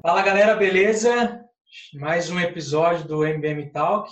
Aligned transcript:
Fala 0.00 0.22
galera, 0.22 0.54
beleza? 0.54 1.44
Mais 1.92 2.30
um 2.30 2.40
episódio 2.40 3.06
do 3.06 3.26
MBM 3.26 3.70
Talk. 3.70 4.10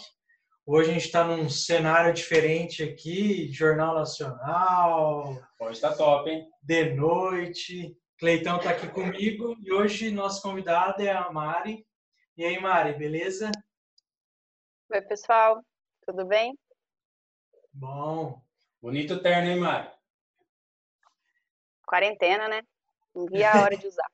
Hoje 0.67 0.91
a 0.91 0.93
gente 0.93 1.07
está 1.07 1.25
num 1.25 1.49
cenário 1.49 2.13
diferente 2.13 2.83
aqui, 2.83 3.51
Jornal 3.51 3.95
Nacional. 3.95 5.35
Hoje 5.59 5.73
está 5.73 5.95
top, 5.95 6.29
hein? 6.29 6.47
De 6.63 6.95
noite. 6.95 7.97
Cleitão 8.19 8.59
está 8.59 8.71
aqui 8.71 8.89
comigo 8.89 9.57
e 9.63 9.73
hoje 9.73 10.11
nosso 10.11 10.43
convidado 10.43 11.03
é 11.03 11.11
a 11.11 11.33
Mari. 11.33 11.87
E 12.37 12.45
aí, 12.45 12.61
Mari, 12.61 12.93
beleza? 12.99 13.51
Oi, 14.93 15.01
pessoal. 15.01 15.65
Tudo 16.05 16.27
bem? 16.27 16.55
Bom. 17.73 18.43
Bonito 18.81 19.23
terno, 19.23 19.51
hein, 19.51 19.59
Mari? 19.59 19.89
Quarentena, 21.87 22.49
né? 22.49 22.63
Não 23.15 23.27
via 23.27 23.53
a 23.53 23.63
hora 23.63 23.77
de 23.77 23.87
usar. 23.87 24.11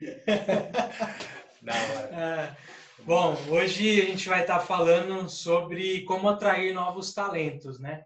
da 1.60 1.74
hora. 1.74 2.16
É, 2.16 2.56
bom, 3.02 3.34
hoje 3.50 4.00
a 4.00 4.04
gente 4.06 4.28
vai 4.28 4.40
estar 4.42 4.60
falando 4.60 5.28
sobre 5.28 6.04
como 6.04 6.28
atrair 6.28 6.72
novos 6.72 7.12
talentos, 7.12 7.78
né? 7.78 8.04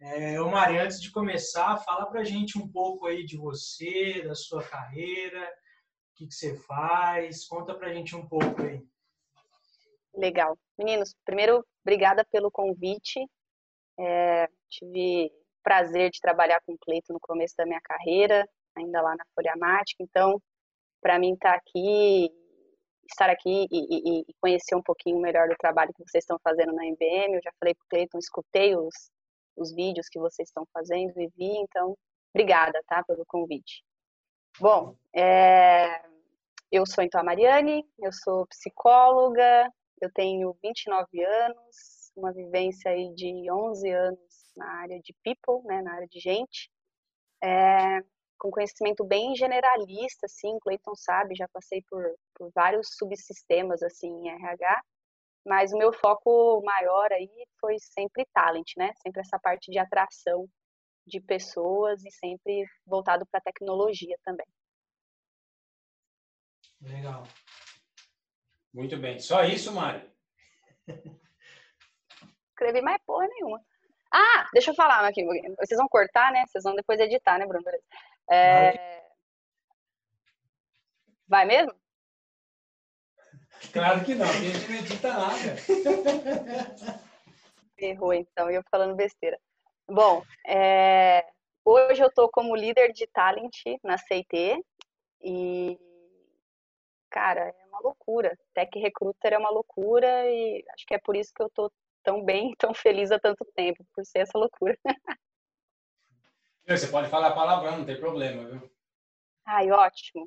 É, 0.00 0.40
ô 0.40 0.48
Mari, 0.50 0.78
antes 0.78 1.00
de 1.00 1.10
começar, 1.10 1.78
fala 1.78 2.06
pra 2.06 2.22
gente 2.22 2.58
um 2.58 2.68
pouco 2.68 3.06
aí 3.06 3.24
de 3.24 3.36
você, 3.36 4.22
da 4.22 4.34
sua 4.34 4.62
carreira, 4.62 5.42
o 5.42 6.14
que, 6.14 6.26
que 6.26 6.34
você 6.34 6.56
faz, 6.56 7.46
conta 7.46 7.74
pra 7.74 7.92
gente 7.92 8.14
um 8.14 8.26
pouco 8.26 8.62
aí. 8.62 8.80
Legal. 10.14 10.58
Meninos, 10.78 11.14
primeiro, 11.24 11.64
obrigada 11.82 12.24
pelo 12.24 12.50
convite. 12.50 13.26
É, 13.98 14.48
tive 14.68 15.32
prazer 15.62 16.10
de 16.10 16.20
trabalhar 16.20 16.60
com 16.64 16.72
o 16.72 16.78
Cleito 16.78 17.12
no 17.12 17.20
começo 17.20 17.54
da 17.56 17.66
minha 17.66 17.80
carreira, 17.80 18.48
ainda 18.76 19.02
lá 19.02 19.14
na 19.16 19.24
Folha 19.34 19.54
Mática, 19.56 20.02
então 20.02 20.40
para 21.00 21.18
mim 21.18 21.34
estar 21.34 21.52
tá 21.52 21.56
aqui, 21.56 22.30
estar 23.08 23.30
aqui 23.30 23.66
e, 23.70 24.20
e, 24.20 24.20
e, 24.20 24.34
conhecer 24.40 24.74
um 24.74 24.82
pouquinho 24.82 25.20
melhor 25.20 25.48
do 25.48 25.56
trabalho 25.56 25.92
que 25.94 26.02
vocês 26.06 26.22
estão 26.22 26.38
fazendo 26.42 26.72
na 26.72 26.84
MBM. 26.86 27.34
Eu 27.34 27.42
já 27.42 27.52
falei 27.58 27.74
para 27.74 27.84
o 27.84 27.88
Cleiton, 27.88 28.18
escutei 28.18 28.76
os, 28.76 29.10
os 29.56 29.74
vídeos 29.74 30.08
que 30.08 30.18
vocês 30.18 30.48
estão 30.48 30.66
fazendo 30.72 31.12
e 31.20 31.28
vi, 31.36 31.56
então, 31.58 31.96
obrigada, 32.34 32.80
tá, 32.86 33.02
pelo 33.04 33.24
convite. 33.26 33.82
Bom, 34.60 34.96
é, 35.14 36.02
eu 36.70 36.84
sou 36.84 37.04
então 37.04 37.20
a 37.20 37.24
Mariane, 37.24 37.84
eu 37.98 38.12
sou 38.12 38.46
psicóloga, 38.46 39.70
eu 40.00 40.10
tenho 40.12 40.56
29 40.62 41.24
anos, 41.24 41.76
uma 42.18 42.32
vivência 42.32 42.90
aí 42.90 43.14
de 43.14 43.50
11 43.50 43.90
anos 43.90 44.52
na 44.56 44.66
área 44.80 45.00
de 45.00 45.14
people, 45.22 45.64
né, 45.66 45.80
na 45.82 45.94
área 45.94 46.08
de 46.08 46.18
gente. 46.18 46.70
É, 47.42 48.00
com 48.38 48.50
conhecimento 48.50 49.04
bem 49.04 49.34
generalista, 49.34 50.26
assim, 50.26 50.58
Cleiton 50.60 50.94
sabe, 50.94 51.34
já 51.34 51.48
passei 51.48 51.82
por, 51.88 52.04
por 52.34 52.50
vários 52.54 52.88
subsistemas, 52.96 53.82
assim, 53.82 54.08
em 54.08 54.28
RH, 54.30 54.82
mas 55.46 55.72
o 55.72 55.78
meu 55.78 55.92
foco 55.92 56.62
maior 56.64 57.12
aí 57.12 57.30
foi 57.60 57.76
sempre 57.78 58.26
talent, 58.32 58.72
né? 58.76 58.92
Sempre 59.02 59.22
essa 59.22 59.38
parte 59.38 59.70
de 59.70 59.78
atração 59.78 60.48
de 61.06 61.20
pessoas 61.20 62.04
e 62.04 62.10
sempre 62.10 62.64
voltado 62.86 63.26
para 63.26 63.40
tecnologia 63.40 64.16
também. 64.24 64.46
Legal. 66.80 67.24
Muito 68.72 68.96
bem. 68.98 69.18
Só 69.18 69.42
isso, 69.44 69.72
Mário? 69.72 70.08
Escrevi 72.58 72.82
mais 72.82 73.00
porra 73.06 73.28
nenhuma. 73.28 73.64
Ah, 74.12 74.48
deixa 74.52 74.72
eu 74.72 74.74
falar 74.74 75.06
aqui. 75.06 75.24
Vocês 75.60 75.78
vão 75.78 75.88
cortar, 75.88 76.32
né? 76.32 76.44
Vocês 76.48 76.64
vão 76.64 76.74
depois 76.74 76.98
editar, 76.98 77.38
né, 77.38 77.46
Bruno? 77.46 77.64
É... 78.28 79.04
Vai 81.28 81.44
mesmo? 81.44 81.72
Claro 83.72 84.04
que 84.04 84.16
não, 84.16 84.28
a 84.28 84.32
gente 84.32 84.68
não 84.68 84.76
edita 84.76 85.08
nada. 85.08 85.56
Errou, 87.78 88.12
então, 88.12 88.50
eu 88.50 88.64
falando 88.68 88.96
besteira. 88.96 89.38
Bom, 89.86 90.24
é... 90.44 91.24
hoje 91.64 92.02
eu 92.02 92.12
tô 92.12 92.28
como 92.28 92.56
líder 92.56 92.92
de 92.92 93.06
talent 93.06 93.54
na 93.84 93.96
CIT 93.98 94.64
e, 95.22 95.78
cara, 97.08 97.54
é 97.56 97.66
uma 97.66 97.78
loucura. 97.78 98.36
Tech 98.52 98.76
Recruiter 98.80 99.34
é 99.34 99.38
uma 99.38 99.50
loucura 99.50 100.28
e 100.28 100.64
acho 100.74 100.84
que 100.86 100.94
é 100.94 100.98
por 100.98 101.14
isso 101.14 101.32
que 101.32 101.42
eu 101.42 101.50
tô 101.50 101.70
tão 102.08 102.24
bem, 102.24 102.54
tão 102.58 102.72
feliz 102.72 103.12
há 103.12 103.18
tanto 103.18 103.44
tempo, 103.54 103.84
por 103.94 104.02
ser 104.02 104.20
essa 104.20 104.38
loucura. 104.38 104.78
Você 106.66 106.86
pode 106.86 107.10
falar 107.10 107.32
palavrão, 107.32 107.78
não 107.78 107.84
tem 107.84 108.00
problema, 108.00 108.48
viu? 108.48 108.70
Ai, 109.44 109.70
ótimo. 109.70 110.26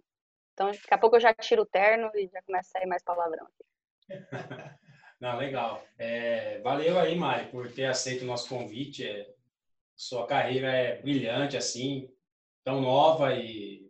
Então, 0.53 0.67
daqui 0.67 0.93
a 0.93 0.97
pouco 0.99 1.15
eu 1.15 1.19
já 1.19 1.33
tiro 1.33 1.63
o 1.63 1.65
terno 1.65 2.11
e 2.13 2.27
já 2.27 2.39
começa 2.43 2.69
a 2.69 2.79
sair 2.79 2.87
mais 2.87 3.03
palavrão 3.03 3.47
aqui. 3.47 3.65
não, 5.19 5.37
legal. 5.37 5.83
É, 5.97 6.59
valeu 6.59 6.99
aí, 6.99 7.15
Mari, 7.15 7.49
por 7.49 7.71
ter 7.71 7.85
aceito 7.85 8.21
o 8.21 8.27
nosso 8.27 8.47
convite. 8.47 9.07
É, 9.07 9.33
sua 9.95 10.27
carreira 10.27 10.71
é 10.71 11.01
brilhante, 11.01 11.57
assim, 11.57 12.11
tão 12.63 12.79
nova 12.79 13.33
e 13.33 13.89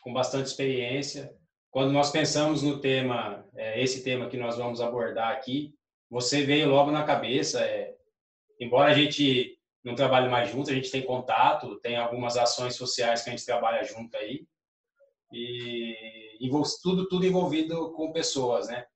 com 0.00 0.14
bastante 0.14 0.46
experiência. 0.46 1.34
Quando 1.70 1.92
nós 1.92 2.10
pensamos 2.10 2.62
no 2.62 2.80
tema, 2.80 3.46
é, 3.54 3.82
esse 3.82 4.02
tema 4.02 4.30
que 4.30 4.38
nós 4.38 4.56
vamos 4.56 4.80
abordar 4.80 5.32
aqui, 5.32 5.77
você 6.10 6.42
veio 6.42 6.68
logo 6.68 6.90
na 6.90 7.04
cabeça. 7.04 7.60
É, 7.64 7.94
embora 8.60 8.90
a 8.90 8.94
gente 8.94 9.58
não 9.84 9.94
trabalho 9.94 10.30
mais 10.30 10.50
junto, 10.50 10.70
a 10.70 10.74
gente 10.74 10.90
tem 10.90 11.02
contato, 11.02 11.78
tem 11.80 11.96
algumas 11.96 12.36
ações 12.36 12.74
sociais 12.74 13.22
que 13.22 13.30
a 13.30 13.32
gente 13.32 13.44
trabalha 13.44 13.84
junto 13.84 14.16
aí. 14.16 14.46
E, 15.32 16.36
e 16.40 16.50
tudo, 16.82 17.08
tudo 17.08 17.26
envolvido 17.26 17.92
com 17.92 18.12
pessoas, 18.12 18.68
né? 18.68 18.86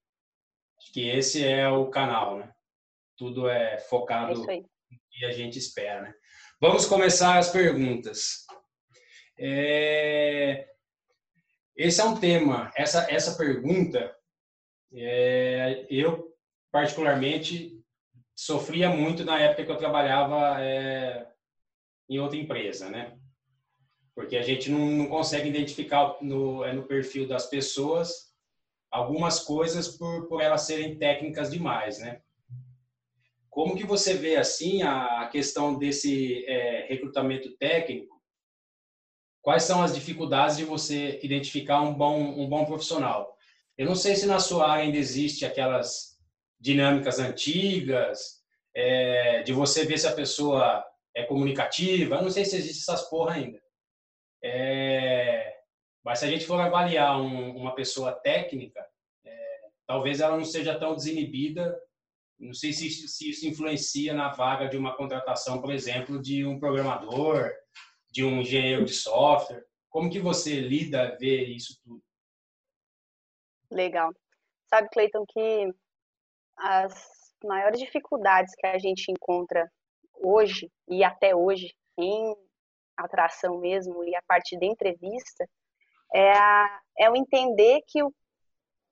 Acho 0.79 0.93
que 0.93 1.09
esse 1.09 1.45
é 1.45 1.69
o 1.69 1.91
canal, 1.91 2.39
né? 2.39 2.53
Tudo 3.17 3.49
é 3.49 3.79
focado 3.79 4.35
no 4.35 4.47
que 4.47 5.25
a 5.25 5.31
gente 5.31 5.59
espera, 5.59 6.03
né? 6.03 6.15
Vamos 6.61 6.87
começar 6.87 7.39
as 7.39 7.51
perguntas. 7.51 8.47
É... 9.39 10.69
Esse 11.77 12.01
é 12.01 12.05
um 12.05 12.19
tema, 12.19 12.71
essa, 12.77 13.11
essa 13.11 13.37
pergunta, 13.37 14.15
é... 14.93 15.87
eu 15.91 16.32
particularmente 16.73 17.79
sofria 18.35 18.89
muito 18.89 19.25
na 19.25 19.39
época 19.39 19.65
que 19.65 19.71
eu 19.71 19.77
trabalhava 19.77 20.61
é, 20.61 21.29
em 22.09 22.19
outra 22.19 22.39
empresa, 22.39 22.89
né? 22.91 23.17
Porque 24.15 24.37
a 24.37 24.43
gente 24.43 24.71
não, 24.71 24.91
não 24.91 25.07
consegue 25.07 25.49
identificar 25.49 26.17
no, 26.23 26.65
é, 26.65 26.73
no 26.73 26.83
perfil 26.83 27.29
das 27.29 27.47
pessoas 27.47 28.33
algumas 28.91 29.41
coisas 29.41 29.89
por, 29.89 30.27
por 30.29 30.41
elas 30.41 30.63
serem 30.63 30.99
técnicas 30.99 31.51
demais, 31.51 31.99
né? 31.99 32.21
Como 33.49 33.77
que 33.77 33.87
você 33.87 34.15
vê, 34.15 34.37
assim, 34.37 34.83
a, 34.83 35.29
questão 35.31 35.79
desse 35.79 36.45
é, 36.47 36.87
recrutamento 36.89 37.51
técnico? 37.57 38.21
Quais 39.43 39.65
são 39.65 39.83
as 39.83 39.95
dificuldades 39.95 40.57
de 40.57 40.65
você 40.65 41.21
identificar 41.23 41.83
um 41.83 41.93
bom, 41.93 42.19
um 42.19 42.49
bom 42.49 42.65
profissional? 42.65 43.37
Eu 43.77 43.87
não 43.87 43.95
sei 43.95 44.15
se 44.15 44.25
na 44.25 44.39
sua 44.39 44.71
área 44.71 44.85
ainda 44.85 44.97
existe 44.97 45.45
aquelas 45.45 46.12
dinâmicas 46.63 47.19
antigas, 47.19 48.41
é, 48.75 49.43
de 49.43 49.53
você 49.53 49.85
ver 49.85 49.99
se 49.99 50.07
a 50.07 50.15
pessoa 50.15 50.87
é 51.15 51.25
comunicativa. 51.25 52.15
Eu 52.15 52.23
não 52.23 52.31
sei 52.31 52.45
se 52.45 52.57
existe 52.57 52.83
essas 52.83 53.11
porra 53.11 53.35
ainda. 53.35 53.61
É, 54.43 55.59
mas 56.05 56.21
se 56.21 56.25
a 56.25 56.29
gente 56.29 56.47
for 56.47 56.61
avaliar 56.61 57.21
um, 57.21 57.57
uma 57.57 57.75
pessoa 57.75 58.13
técnica, 58.13 58.81
é, 59.25 59.61
talvez 59.87 60.21
ela 60.21 60.37
não 60.37 60.45
seja 60.45 60.79
tão 60.79 60.95
desinibida. 60.95 61.77
Não 62.39 62.55
sei 62.55 62.73
se, 62.73 62.89
se 62.91 63.31
isso 63.31 63.47
influencia 63.47 64.15
na 64.15 64.29
vaga 64.29 64.69
de 64.69 64.77
uma 64.77 64.97
contratação, 64.97 65.61
por 65.61 65.73
exemplo, 65.73 66.23
de 66.23 66.45
um 66.45 66.61
programador, 66.61 67.51
de 68.11 68.25
um 68.25 68.41
engenheiro 68.41 68.85
de 68.85 68.95
software. 68.95 69.65
Como 69.91 70.11
que 70.11 70.21
você 70.21 70.61
lida, 70.61 71.17
vê 71.21 71.45
isso 71.45 71.77
tudo? 71.83 72.03
Legal. 73.71 74.13
Sabe, 74.67 74.89
Cleiton, 74.91 75.25
que 75.27 75.73
as 76.57 76.95
maiores 77.45 77.81
dificuldades 77.81 78.55
que 78.55 78.67
a 78.67 78.79
gente 78.79 79.11
encontra 79.11 79.71
hoje 80.15 80.71
e 80.89 81.03
até 81.03 81.35
hoje 81.35 81.75
em 81.99 82.37
atração 82.97 83.59
mesmo 83.59 84.05
e 84.05 84.15
a 84.15 84.23
parte 84.23 84.59
da 84.59 84.67
entrevista 84.67 85.49
é, 86.15 86.33
a, 86.33 86.81
é 86.99 87.11
o 87.11 87.17
entender 87.17 87.81
que, 87.87 88.03
o, 88.03 88.13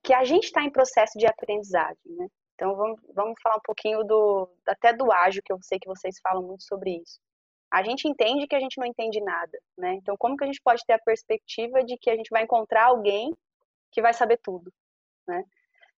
que 0.02 0.12
a 0.12 0.24
gente 0.24 0.44
está 0.44 0.62
em 0.62 0.70
processo 0.70 1.18
de 1.18 1.26
aprendizagem, 1.26 1.98
né? 2.06 2.26
Então 2.54 2.74
vamos, 2.76 3.00
vamos 3.14 3.40
falar 3.42 3.56
um 3.56 3.64
pouquinho 3.64 4.04
do 4.04 4.50
até 4.66 4.92
do 4.92 5.10
ágil 5.10 5.42
que 5.44 5.52
eu 5.52 5.58
sei 5.62 5.78
que 5.78 5.88
vocês 5.88 6.16
falam 6.22 6.42
muito 6.42 6.64
sobre 6.64 6.96
isso. 6.96 7.18
A 7.70 7.82
gente 7.82 8.08
entende 8.08 8.46
que 8.46 8.54
a 8.54 8.60
gente 8.60 8.78
não 8.78 8.86
entende 8.86 9.20
nada, 9.20 9.58
né? 9.78 9.94
Então 9.94 10.16
como 10.18 10.36
que 10.36 10.44
a 10.44 10.46
gente 10.46 10.60
pode 10.62 10.82
ter 10.84 10.94
a 10.94 10.98
perspectiva 10.98 11.84
de 11.84 11.96
que 11.96 12.10
a 12.10 12.16
gente 12.16 12.28
vai 12.30 12.42
encontrar 12.42 12.86
alguém 12.86 13.34
que 13.92 14.02
vai 14.02 14.12
saber 14.12 14.38
tudo, 14.42 14.72
né? 15.26 15.44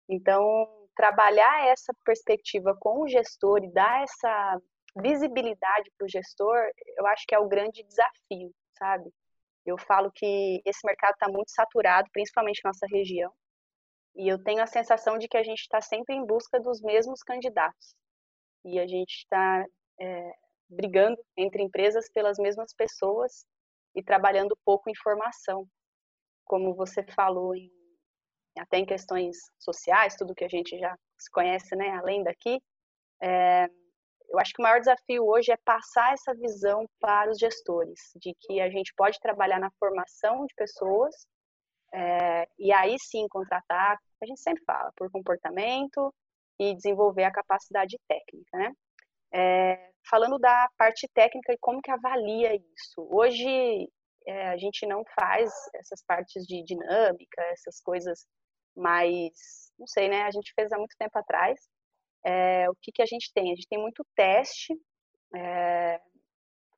Então 0.09 0.82
trabalhar 0.95 1.67
essa 1.69 1.93
perspectiva 2.05 2.77
com 2.79 3.03
o 3.03 3.09
gestor 3.09 3.65
e 3.65 3.73
dar 3.73 4.03
essa 4.03 4.61
visibilidade 4.97 5.91
para 5.97 6.05
o 6.05 6.09
gestor, 6.09 6.59
eu 6.99 7.07
acho 7.07 7.25
que 7.27 7.35
é 7.35 7.39
o 7.39 7.49
grande 7.49 7.83
desafio, 7.85 8.55
sabe? 8.79 9.11
Eu 9.65 9.79
falo 9.79 10.11
que 10.13 10.61
esse 10.65 10.85
mercado 10.85 11.15
está 11.15 11.29
muito 11.29 11.51
saturado, 11.51 12.09
principalmente 12.13 12.61
nossa 12.65 12.87
região, 12.91 13.33
e 14.15 14.29
eu 14.29 14.43
tenho 14.43 14.63
a 14.63 14.67
sensação 14.67 15.17
de 15.19 15.29
que 15.29 15.37
a 15.37 15.43
gente 15.43 15.61
está 15.61 15.81
sempre 15.81 16.15
em 16.15 16.27
busca 16.27 16.61
dos 16.61 16.81
mesmos 16.83 17.23
candidatos. 17.23 17.95
E 18.65 18.79
a 18.79 18.87
gente 18.87 19.13
está 19.13 19.65
é, 20.01 20.33
brigando 20.69 21.17
entre 21.37 21.63
empresas 21.63 22.11
pelas 22.11 22.39
mesmas 22.39 22.75
pessoas 22.75 23.47
e 23.95 24.03
trabalhando 24.03 24.59
pouco 24.65 24.91
em 24.91 24.95
formação. 24.95 25.67
Como 26.45 26.75
você 26.75 27.03
falou, 27.03 27.55
em, 27.55 27.71
até 28.59 28.79
em 28.79 28.87
questões 28.87 29.37
sociais, 29.59 30.17
tudo 30.17 30.35
que 30.35 30.45
a 30.45 30.49
gente 30.49 30.79
já 30.79 30.97
se 31.19 31.31
conhece, 31.31 31.75
né, 31.77 31.91
além 31.91 32.23
daqui, 32.23 32.61
é, 33.23 33.69
eu 34.29 34.39
acho 34.39 34.53
que 34.55 34.63
o 34.63 34.65
maior 34.65 34.81
desafio 34.81 35.27
hoje 35.27 35.53
é 35.53 35.57
passar 35.65 36.13
essa 36.15 36.35
visão 36.35 36.87
para 36.99 37.31
os 37.31 37.39
gestores, 37.39 38.01
de 38.17 38.35
que 38.41 38.61
a 38.61 38.71
gente 38.71 38.93
pode 38.97 39.19
trabalhar 39.21 39.61
na 39.61 39.71
formação 39.79 40.47
de 40.47 40.55
pessoas 40.55 41.15
é, 41.93 42.49
e 42.59 42.73
aí 42.73 42.97
sim 42.99 43.29
contratar, 43.29 43.99
a 44.23 44.27
gente 44.27 44.41
sempre 44.41 44.65
fala, 44.65 44.91
por 44.97 45.11
comportamento 45.11 46.13
e 46.59 46.75
desenvolver 46.75 47.25
a 47.25 47.33
capacidade 47.33 47.99
técnica, 48.09 48.57
né? 48.57 48.73
É, 49.35 49.91
falando 50.09 50.39
da 50.39 50.69
parte 50.77 51.09
técnica 51.15 51.53
e 51.53 51.59
como 51.59 51.83
que 51.83 51.91
avalia 51.91 52.55
isso. 52.55 53.07
Hoje 53.11 53.89
é, 54.27 54.49
a 54.49 54.57
gente 54.57 54.87
não 54.87 55.03
faz 55.19 55.51
essas 55.75 56.03
partes 56.07 56.45
de 56.45 56.63
dinâmica, 56.65 57.43
essas 57.51 57.81
coisas 57.81 58.27
mais, 58.77 59.73
não 59.79 59.87
sei, 59.87 60.09
né? 60.09 60.23
A 60.23 60.31
gente 60.31 60.53
fez 60.55 60.73
há 60.73 60.79
muito 60.79 60.97
tempo 60.99 61.19
atrás. 61.19 61.61
É, 62.25 62.69
o 62.71 62.75
que, 62.81 62.93
que 62.93 63.03
a 63.03 63.07
gente 63.07 63.33
tem? 63.33 63.53
A 63.53 63.55
gente 63.55 63.69
tem 63.69 63.79
muito 63.79 64.05
teste, 64.15 64.75
é, 65.35 66.01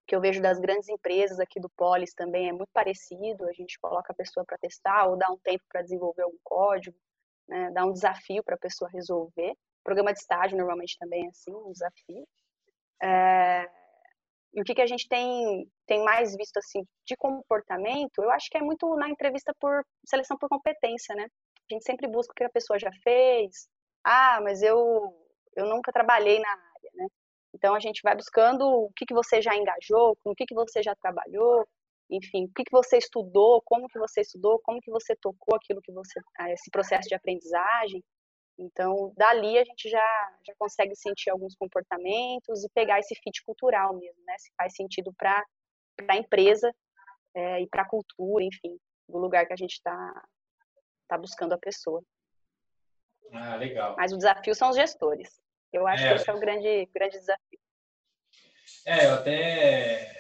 que 0.07 0.15
eu 0.15 0.21
vejo 0.21 0.41
das 0.41 0.59
grandes 0.59 0.89
empresas 0.89 1.39
aqui 1.41 1.59
do 1.61 1.71
Polis 1.71 2.13
também 2.15 2.49
é 2.49 2.53
muito 2.53 2.71
parecido. 2.73 3.47
A 3.49 3.53
gente 3.53 3.79
coloca 3.81 4.13
a 4.13 4.17
pessoa 4.17 4.45
para 4.45 4.59
testar 4.59 5.07
ou 5.07 5.17
dá 5.17 5.31
um 5.31 5.39
tempo 5.39 5.65
para 5.69 5.83
desenvolver 5.83 6.23
algum 6.23 6.39
código, 6.43 6.97
né? 7.49 7.71
dá 7.73 7.85
um 7.85 7.93
desafio 7.93 8.43
para 8.43 8.55
a 8.55 8.59
pessoa 8.59 8.91
resolver. 8.91 9.55
Programa 9.83 10.13
de 10.13 10.21
estágio 10.21 10.57
normalmente 10.57 10.97
também 10.99 11.27
é 11.27 11.29
assim, 11.29 11.55
um 11.55 11.73
desafio. 11.73 12.27
É, 13.03 13.69
e 14.55 14.61
o 14.61 14.65
que, 14.65 14.75
que 14.75 14.83
a 14.83 14.87
gente 14.87 15.09
tem, 15.09 15.69
tem 15.87 16.05
mais 16.05 16.35
visto 16.37 16.57
assim 16.59 16.87
de 17.07 17.17
comportamento, 17.17 18.23
eu 18.23 18.31
acho 18.31 18.49
que 18.49 18.57
é 18.57 18.63
muito 18.63 18.95
na 18.97 19.09
entrevista 19.09 19.53
por 19.59 19.85
seleção 20.07 20.39
por 20.39 20.49
competência, 20.49 21.15
né? 21.15 21.27
A 21.71 21.75
gente 21.75 21.85
sempre 21.85 22.07
busca 22.09 22.33
o 22.33 22.35
que 22.35 22.45
a 22.45 22.51
pessoa 22.51 22.79
já 22.79 22.91
fez. 23.03 23.69
Ah, 24.05 24.41
mas 24.43 24.63
eu, 24.63 25.15
eu 25.57 25.67
nunca 25.67 25.93
trabalhei 25.93 26.39
na 26.39 26.51
área, 26.51 26.91
né? 26.95 27.07
Então 27.55 27.75
a 27.75 27.81
gente 27.81 28.01
vai 28.03 28.15
buscando 28.15 28.63
o 28.67 28.91
que, 28.97 29.07
que 29.07 29.15
você 29.15 29.41
já 29.41 29.57
engajou, 29.57 30.17
com 30.23 30.33
o 30.33 30.35
que, 30.35 30.45
que 30.45 30.55
você 30.55 30.83
já 30.83 30.95
trabalhou, 30.97 31.67
enfim, 32.11 32.45
o 32.45 32.53
que, 32.55 32.65
que 32.65 32.73
você 32.73 32.99
estudou, 32.99 33.63
como 33.65 33.89
que 33.89 33.99
você 33.99 34.21
estudou, 34.21 34.61
como 34.63 34.81
que 34.81 34.91
você 34.91 35.17
tocou 35.17 35.57
aquilo 35.57 35.81
que 35.81 35.93
você, 35.93 36.21
esse 36.51 36.71
processo 36.71 37.09
de 37.09 37.15
aprendizagem. 37.15 38.03
Então, 38.59 39.13
dali 39.17 39.59
a 39.59 39.65
gente 39.65 39.89
já, 39.89 40.39
já 40.47 40.55
consegue 40.59 40.95
sentir 40.95 41.31
alguns 41.31 41.57
comportamentos 41.57 42.65
e 42.65 42.69
pegar 42.75 43.01
esse 43.01 43.15
fit 43.17 43.43
cultural 43.45 43.95
mesmo, 43.97 44.23
né? 44.27 44.35
Se 44.39 44.53
faz 44.57 44.75
sentido 44.77 45.13
para 45.17 45.43
a 46.09 46.17
empresa 46.17 46.73
é, 47.35 47.63
e 47.63 47.69
para 47.69 47.83
a 47.83 47.89
cultura, 47.89 48.45
enfim, 48.45 48.77
do 49.09 49.19
lugar 49.19 49.47
que 49.47 49.53
a 49.53 49.57
gente 49.57 49.73
está 49.73 50.25
tá 51.15 51.19
buscando 51.19 51.53
a 51.53 51.59
pessoa. 51.59 52.03
Ah, 53.33 53.57
legal. 53.57 53.95
Mas 53.97 54.13
o 54.13 54.17
desafio 54.17 54.55
são 54.55 54.71
os 54.71 54.77
gestores. 54.77 55.41
Eu 55.73 55.87
acho 55.87 56.05
é, 56.05 56.09
que 56.09 56.15
esse 56.15 56.31
é 56.31 56.35
o 56.35 56.41
grande, 56.41 56.89
grande 56.95 57.19
desafio. 57.19 57.59
É, 58.87 59.07
eu 59.07 59.15
até, 59.15 60.17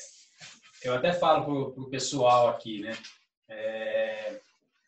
eu 0.82 0.94
até 0.94 1.12
falo 1.12 1.72
para 1.72 1.82
o 1.82 1.90
pessoal 1.90 2.48
aqui, 2.48 2.80
né? 2.80 2.92
É, 3.48 4.40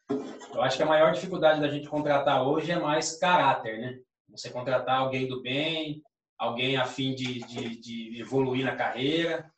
eu 0.09 0.63
acho 0.63 0.77
que 0.77 0.83
a 0.83 0.87
maior 0.87 1.13
dificuldade 1.13 1.61
da 1.61 1.69
gente 1.69 1.89
contratar 1.89 2.43
hoje 2.47 2.73
é 2.73 2.79
mais 2.79 3.17
caráter, 3.19 3.79
né? 3.79 4.01
Você 4.31 4.51
contratar 4.51 4.99
alguém 4.99 5.29
do 5.29 5.41
bem, 5.43 6.03
alguém 6.39 6.77
a 6.77 6.85
fim 6.85 7.15
de, 7.15 7.41
de, 7.47 7.81
de 7.81 8.21
evoluir 8.21 8.65
na 8.65 8.77
carreira, 8.77 9.51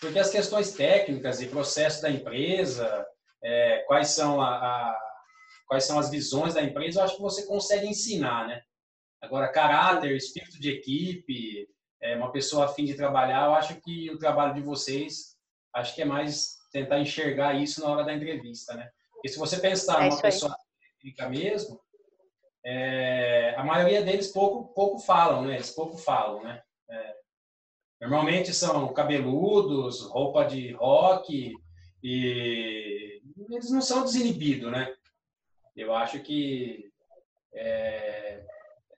porque 0.00 0.18
as 0.18 0.30
questões 0.30 0.72
técnicas 0.72 1.40
e 1.40 1.48
processo 1.48 2.02
da 2.02 2.10
empresa, 2.10 3.06
é, 3.42 3.84
quais 3.86 4.08
são 4.08 4.40
a, 4.40 4.56
a, 4.56 5.05
quais 5.66 5.84
são 5.84 5.98
as 5.98 6.10
visões 6.10 6.54
da 6.54 6.62
empresa, 6.62 7.00
eu 7.00 7.04
acho 7.04 7.16
que 7.16 7.22
você 7.22 7.46
consegue 7.46 7.86
ensinar, 7.86 8.46
né? 8.46 8.62
Agora, 9.20 9.48
caráter, 9.48 10.14
espírito 10.16 10.60
de 10.60 10.70
equipe, 10.70 11.68
é, 12.00 12.16
uma 12.16 12.30
pessoa 12.30 12.66
a 12.66 12.68
fim 12.68 12.84
de 12.84 12.94
trabalhar, 12.94 13.46
eu 13.46 13.54
acho 13.54 13.80
que 13.80 14.10
o 14.10 14.18
trabalho 14.18 14.54
de 14.54 14.60
vocês, 14.60 15.36
acho 15.74 15.94
que 15.94 16.02
é 16.02 16.04
mais 16.04 16.56
tentar 16.72 17.00
enxergar 17.00 17.54
isso 17.54 17.80
na 17.80 17.88
hora 17.88 18.04
da 18.04 18.14
entrevista, 18.14 18.74
né? 18.74 18.88
Porque 19.12 19.28
se 19.28 19.38
você 19.38 19.58
pensar 19.58 20.04
é 20.04 20.08
numa 20.08 20.20
pessoa 20.20 20.54
técnica 20.80 21.28
mesmo, 21.28 21.80
é, 22.64 23.54
a 23.56 23.64
maioria 23.64 24.02
deles 24.02 24.28
pouco, 24.28 24.72
pouco 24.74 24.98
falam, 24.98 25.44
né? 25.44 25.54
Eles 25.54 25.70
pouco 25.70 25.96
falam, 25.96 26.42
né? 26.42 26.62
É, 26.90 27.14
normalmente 28.00 28.52
são 28.52 28.92
cabeludos, 28.92 30.02
roupa 30.02 30.44
de 30.44 30.72
rock 30.72 31.52
e 32.02 33.22
eles 33.50 33.70
não 33.70 33.80
são 33.80 34.02
desinibidos, 34.02 34.70
né? 34.70 34.94
Eu 35.76 35.94
acho 35.94 36.20
que 36.20 36.90
é 37.54 38.44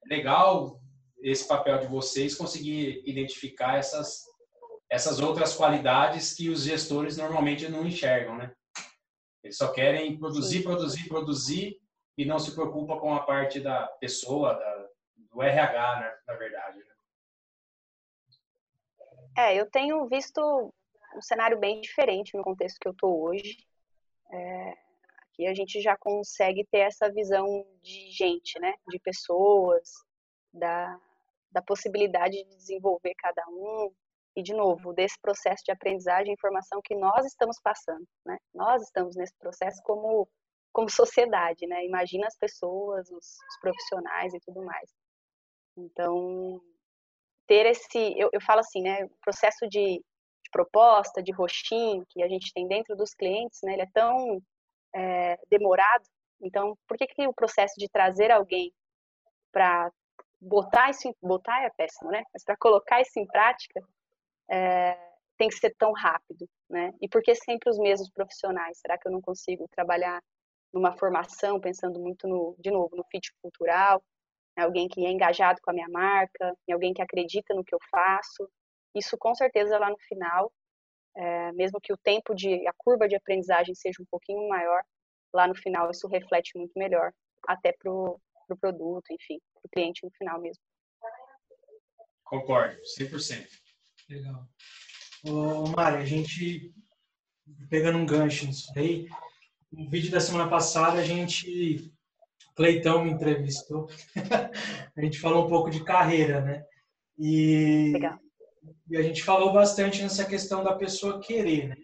legal 0.06 0.80
esse 1.22 1.46
papel 1.46 1.78
de 1.78 1.86
vocês 1.86 2.34
conseguir 2.34 3.02
identificar 3.04 3.76
essas 3.76 4.26
essas 4.90 5.20
outras 5.20 5.54
qualidades 5.54 6.32
que 6.32 6.48
os 6.48 6.62
gestores 6.62 7.18
normalmente 7.18 7.68
não 7.68 7.86
enxergam, 7.86 8.36
né? 8.36 8.54
Eles 9.42 9.56
só 9.56 9.70
querem 9.70 10.18
produzir, 10.18 10.62
produzir, 10.62 11.08
produzir 11.08 11.80
e 12.16 12.24
não 12.24 12.38
se 12.38 12.54
preocupa 12.54 12.98
com 12.98 13.14
a 13.14 13.22
parte 13.22 13.60
da 13.60 13.86
pessoa, 14.00 14.54
da, 14.54 14.88
do 15.16 15.42
RH, 15.42 16.00
né, 16.00 16.18
na 16.26 16.34
verdade. 16.34 16.78
Né? 16.78 16.94
É, 19.36 19.60
eu 19.60 19.70
tenho 19.70 20.08
visto 20.08 20.72
um 21.14 21.22
cenário 21.22 21.58
bem 21.58 21.80
diferente 21.80 22.36
no 22.36 22.42
contexto 22.42 22.78
que 22.80 22.88
eu 22.88 22.92
estou 22.92 23.22
hoje. 23.22 23.58
É, 24.32 24.87
aqui 25.38 25.46
a 25.46 25.54
gente 25.54 25.80
já 25.80 25.96
consegue 25.96 26.66
ter 26.70 26.80
essa 26.80 27.10
visão 27.10 27.46
de 27.80 28.10
gente, 28.10 28.58
né, 28.58 28.74
de 28.88 28.98
pessoas, 28.98 29.88
da, 30.52 30.98
da 31.52 31.62
possibilidade 31.62 32.36
de 32.44 32.56
desenvolver 32.56 33.14
cada 33.16 33.42
um, 33.48 33.92
e 34.36 34.42
de 34.42 34.52
novo 34.52 34.92
desse 34.92 35.18
processo 35.20 35.62
de 35.64 35.72
aprendizagem 35.72 36.30
e 36.30 36.34
informação 36.34 36.80
que 36.82 36.94
nós 36.94 37.26
estamos 37.26 37.58
passando, 37.60 38.06
né? 38.24 38.38
Nós 38.54 38.82
estamos 38.82 39.16
nesse 39.16 39.36
processo 39.38 39.80
como 39.82 40.28
como 40.70 40.88
sociedade, 40.88 41.66
né? 41.66 41.84
Imagina 41.84 42.26
as 42.28 42.36
pessoas, 42.38 43.10
os, 43.10 43.26
os 43.26 43.60
profissionais 43.60 44.32
e 44.32 44.38
tudo 44.40 44.62
mais. 44.62 44.90
Então 45.76 46.60
ter 47.48 47.66
esse, 47.66 48.14
eu, 48.16 48.28
eu 48.32 48.40
falo 48.40 48.60
assim, 48.60 48.82
né? 48.82 49.04
O 49.06 49.10
processo 49.22 49.66
de, 49.68 49.96
de, 49.96 50.50
proposta, 50.52 51.20
de 51.20 51.32
roxinho 51.32 52.04
que 52.08 52.22
a 52.22 52.28
gente 52.28 52.52
tem 52.52 52.68
dentro 52.68 52.94
dos 52.94 53.14
clientes, 53.14 53.58
né? 53.64 53.72
Ele 53.72 53.82
é 53.82 53.90
tão 53.92 54.40
é, 54.94 55.38
demorado. 55.50 56.04
Então, 56.40 56.76
por 56.86 56.96
que 56.96 57.06
que 57.06 57.26
o 57.26 57.34
processo 57.34 57.74
de 57.78 57.88
trazer 57.88 58.30
alguém 58.30 58.72
para 59.52 59.90
botar 60.40 60.90
isso, 60.90 61.08
em, 61.08 61.14
botar 61.22 61.62
é 61.64 61.70
péssimo, 61.70 62.10
né? 62.10 62.22
Mas 62.32 62.44
para 62.44 62.56
colocar 62.56 63.00
isso 63.00 63.18
em 63.18 63.26
prática, 63.26 63.82
é, 64.50 64.96
tem 65.36 65.48
que 65.48 65.56
ser 65.56 65.74
tão 65.76 65.92
rápido, 65.92 66.48
né? 66.68 66.92
E 67.00 67.08
por 67.08 67.22
que 67.22 67.34
sempre 67.34 67.70
os 67.70 67.78
mesmos 67.78 68.10
profissionais? 68.10 68.78
Será 68.78 68.98
que 68.98 69.08
eu 69.08 69.12
não 69.12 69.20
consigo 69.20 69.66
trabalhar 69.70 70.22
numa 70.72 70.96
formação 70.96 71.60
pensando 71.60 71.98
muito 71.98 72.28
no, 72.28 72.54
de 72.58 72.70
novo, 72.70 72.94
no 72.94 73.04
fit 73.10 73.32
cultural, 73.42 74.02
em 74.56 74.62
alguém 74.62 74.88
que 74.88 75.04
é 75.06 75.10
engajado 75.10 75.60
com 75.62 75.70
a 75.70 75.74
minha 75.74 75.88
marca, 75.88 76.54
em 76.68 76.72
alguém 76.72 76.92
que 76.92 77.02
acredita 77.02 77.54
no 77.54 77.64
que 77.64 77.74
eu 77.74 77.78
faço? 77.90 78.48
Isso 78.94 79.16
com 79.18 79.34
certeza 79.34 79.78
lá 79.78 79.90
no 79.90 79.98
final, 80.08 80.52
é, 81.18 81.52
mesmo 81.52 81.80
que 81.80 81.92
o 81.92 81.98
tempo 81.98 82.34
de, 82.34 82.66
a 82.66 82.72
curva 82.76 83.08
de 83.08 83.16
aprendizagem 83.16 83.74
seja 83.74 84.00
um 84.00 84.06
pouquinho 84.10 84.48
maior, 84.48 84.82
lá 85.34 85.46
no 85.46 85.54
final 85.54 85.90
isso 85.90 86.06
reflete 86.06 86.56
muito 86.56 86.72
melhor, 86.78 87.12
até 87.46 87.72
pro 87.72 88.20
pro 88.48 88.56
produto, 88.56 89.04
enfim, 89.10 89.38
pro 89.54 89.70
cliente 89.70 90.04
no 90.04 90.10
final 90.12 90.40
mesmo. 90.40 90.62
Concordo, 92.24 92.78
100%. 92.98 93.46
Legal. 94.08 94.48
Ô, 95.24 95.68
Mari, 95.68 95.98
a 95.98 96.04
gente, 96.04 96.72
pegando 97.68 97.98
um 97.98 98.06
gancho 98.06 98.46
nisso 98.46 98.72
aí, 98.74 99.06
no 99.70 99.88
vídeo 99.90 100.10
da 100.10 100.20
semana 100.20 100.48
passada 100.48 100.98
a 100.98 101.04
gente, 101.04 101.92
Cleitão 102.56 103.04
me 103.04 103.10
entrevistou, 103.10 103.88
a 104.96 105.00
gente 105.00 105.20
falou 105.20 105.44
um 105.44 105.48
pouco 105.48 105.70
de 105.70 105.84
carreira, 105.84 106.40
né? 106.40 106.64
E, 107.18 107.92
Legal. 107.92 108.18
E 108.88 108.96
a 108.96 109.02
gente 109.02 109.22
falou 109.22 109.52
bastante 109.52 110.02
nessa 110.02 110.24
questão 110.24 110.62
da 110.62 110.74
pessoa 110.74 111.20
querer, 111.20 111.68
né? 111.68 111.76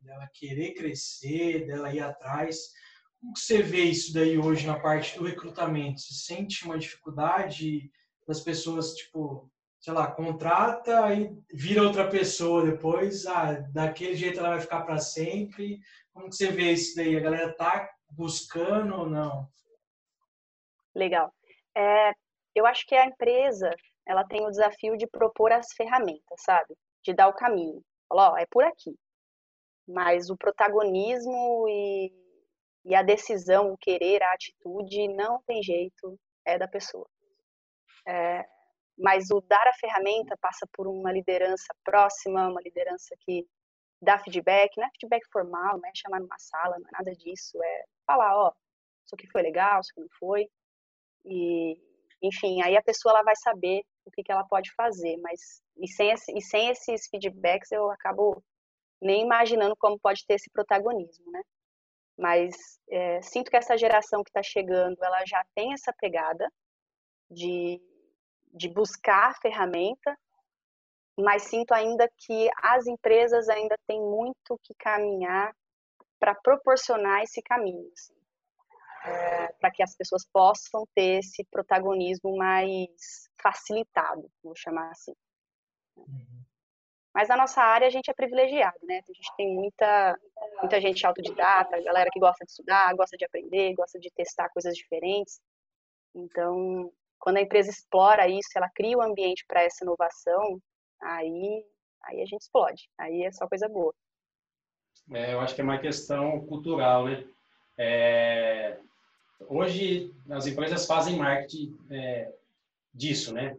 Dela 0.00 0.28
querer 0.32 0.74
crescer, 0.74 1.66
dela 1.66 1.92
ir 1.94 2.00
atrás. 2.00 2.72
como 3.20 3.36
você 3.36 3.62
vê 3.62 3.84
isso 3.84 4.12
daí 4.12 4.38
hoje 4.38 4.66
na 4.66 4.78
parte 4.78 5.16
do 5.16 5.24
recrutamento? 5.24 6.00
Você 6.00 6.14
sente 6.14 6.64
uma 6.64 6.78
dificuldade 6.78 7.90
das 8.26 8.40
pessoas, 8.40 8.94
tipo, 8.94 9.50
sei 9.80 9.92
lá, 9.92 10.10
contrata 10.10 11.12
e 11.14 11.36
vira 11.52 11.82
outra 11.82 12.08
pessoa 12.08 12.64
depois, 12.64 13.26
ah, 13.26 13.52
daquele 13.72 14.14
jeito 14.14 14.38
ela 14.38 14.50
vai 14.50 14.60
ficar 14.60 14.82
para 14.82 14.98
sempre. 14.98 15.80
Como 16.12 16.28
que 16.28 16.36
você 16.36 16.52
vê 16.52 16.72
isso 16.72 16.94
daí? 16.96 17.16
A 17.16 17.20
galera 17.20 17.54
tá 17.54 17.90
buscando 18.10 18.94
ou 18.94 19.08
não? 19.08 19.48
Legal. 20.94 21.32
É, 21.76 22.12
eu 22.54 22.66
acho 22.66 22.86
que 22.86 22.94
a 22.94 23.06
empresa 23.06 23.70
ela 24.06 24.24
tem 24.24 24.44
o 24.44 24.50
desafio 24.50 24.96
de 24.96 25.06
propor 25.06 25.52
as 25.52 25.72
ferramentas, 25.72 26.42
sabe? 26.42 26.76
De 27.04 27.14
dar 27.14 27.28
o 27.28 27.34
caminho. 27.34 27.82
Falar, 28.08 28.32
ó, 28.32 28.36
é 28.36 28.46
por 28.46 28.64
aqui. 28.64 28.96
Mas 29.86 30.30
o 30.30 30.36
protagonismo 30.36 31.66
e, 31.68 32.12
e 32.84 32.94
a 32.94 33.02
decisão, 33.02 33.72
o 33.72 33.78
querer, 33.78 34.22
a 34.22 34.32
atitude, 34.32 35.08
não 35.08 35.42
tem 35.42 35.62
jeito, 35.62 36.18
é 36.44 36.58
da 36.58 36.68
pessoa. 36.68 37.08
É, 38.06 38.44
mas 38.98 39.30
o 39.30 39.40
dar 39.40 39.66
a 39.66 39.74
ferramenta 39.74 40.36
passa 40.40 40.66
por 40.72 40.86
uma 40.86 41.12
liderança 41.12 41.74
próxima, 41.84 42.48
uma 42.48 42.60
liderança 42.60 43.14
que 43.20 43.46
dá 44.00 44.18
feedback, 44.18 44.76
não 44.76 44.86
é 44.86 44.90
feedback 44.98 45.24
formal, 45.32 45.78
não 45.78 45.88
é 45.88 45.92
chamar 45.94 46.20
numa 46.20 46.38
sala, 46.38 46.78
não 46.78 46.88
é 46.88 46.92
nada 46.92 47.12
disso, 47.12 47.62
é 47.62 47.84
falar, 48.06 48.36
ó, 48.36 48.52
isso 49.04 49.14
aqui 49.14 49.28
foi 49.28 49.42
legal, 49.42 49.80
isso 49.80 49.90
aqui 49.92 50.00
não 50.00 50.08
foi, 50.18 50.48
e, 51.24 51.78
enfim, 52.20 52.62
aí 52.62 52.76
a 52.76 52.82
pessoa 52.82 53.14
ela 53.14 53.22
vai 53.22 53.36
saber 53.36 53.82
o 54.04 54.10
que, 54.10 54.22
que 54.22 54.32
ela 54.32 54.44
pode 54.44 54.72
fazer, 54.74 55.16
mas 55.18 55.62
e 55.76 55.88
sem, 55.88 56.10
esse, 56.10 56.32
e 56.36 56.40
sem 56.40 56.68
esses 56.68 57.08
feedbacks 57.08 57.70
eu 57.72 57.90
acabo 57.90 58.42
nem 59.00 59.22
imaginando 59.22 59.76
como 59.76 59.98
pode 59.98 60.24
ter 60.26 60.34
esse 60.34 60.50
protagonismo, 60.50 61.30
né? 61.30 61.42
Mas 62.16 62.54
é, 62.88 63.22
sinto 63.22 63.50
que 63.50 63.56
essa 63.56 63.76
geração 63.76 64.22
que 64.22 64.30
está 64.30 64.42
chegando, 64.42 65.02
ela 65.02 65.24
já 65.26 65.44
tem 65.54 65.72
essa 65.72 65.92
pegada 65.98 66.50
de, 67.30 67.80
de 68.52 68.68
buscar 68.68 69.30
a 69.30 69.34
ferramenta, 69.40 70.16
mas 71.18 71.44
sinto 71.44 71.72
ainda 71.72 72.08
que 72.16 72.48
as 72.62 72.86
empresas 72.86 73.48
ainda 73.48 73.76
têm 73.86 74.00
muito 74.00 74.58
que 74.62 74.74
caminhar 74.74 75.54
para 76.18 76.34
proporcionar 76.34 77.22
esse 77.22 77.42
caminho. 77.42 77.90
Assim 77.92 78.11
é, 79.04 79.52
para 79.60 79.70
que 79.70 79.82
as 79.82 79.96
pessoas 79.96 80.24
possam 80.32 80.86
ter 80.94 81.18
esse 81.18 81.44
protagonismo 81.50 82.36
mais 82.36 83.28
facilitado, 83.40 84.30
vou 84.42 84.54
chamar 84.54 84.90
assim. 84.90 85.14
Uhum. 85.96 86.42
Mas 87.14 87.28
na 87.28 87.36
nossa 87.36 87.60
área 87.62 87.86
a 87.86 87.90
gente 87.90 88.10
é 88.10 88.14
privilegiado, 88.14 88.78
né? 88.84 89.00
A 89.06 89.12
gente 89.12 89.36
tem 89.36 89.54
muita, 89.54 90.18
muita 90.60 90.80
gente 90.80 91.06
autodidata, 91.06 91.82
galera 91.82 92.08
que 92.10 92.18
gosta 92.18 92.44
de 92.44 92.50
estudar, 92.50 92.94
gosta 92.94 93.16
de 93.16 93.24
aprender, 93.24 93.74
gosta 93.74 93.98
de 93.98 94.10
testar 94.10 94.48
coisas 94.48 94.74
diferentes. 94.74 95.38
Então, 96.14 96.90
quando 97.18 97.36
a 97.36 97.42
empresa 97.42 97.70
explora 97.70 98.28
isso, 98.28 98.48
ela 98.56 98.70
cria 98.74 98.96
o 98.96 99.00
um 99.00 99.02
ambiente 99.02 99.44
para 99.46 99.62
essa 99.62 99.84
inovação, 99.84 100.58
aí, 101.02 101.64
aí 102.04 102.22
a 102.22 102.24
gente 102.24 102.42
explode. 102.42 102.88
Aí 102.98 103.24
é 103.24 103.32
só 103.32 103.46
coisa 103.46 103.68
boa. 103.68 103.94
É, 105.12 105.34
eu 105.34 105.40
acho 105.40 105.54
que 105.54 105.60
é 105.60 105.64
uma 105.64 105.78
questão 105.78 106.46
cultural, 106.46 107.06
né? 107.06 107.26
É, 107.76 108.78
Hoje, 109.48 110.14
as 110.30 110.46
empresas 110.46 110.86
fazem 110.86 111.16
marketing 111.16 111.76
é, 111.90 112.32
disso, 112.92 113.32
né? 113.32 113.56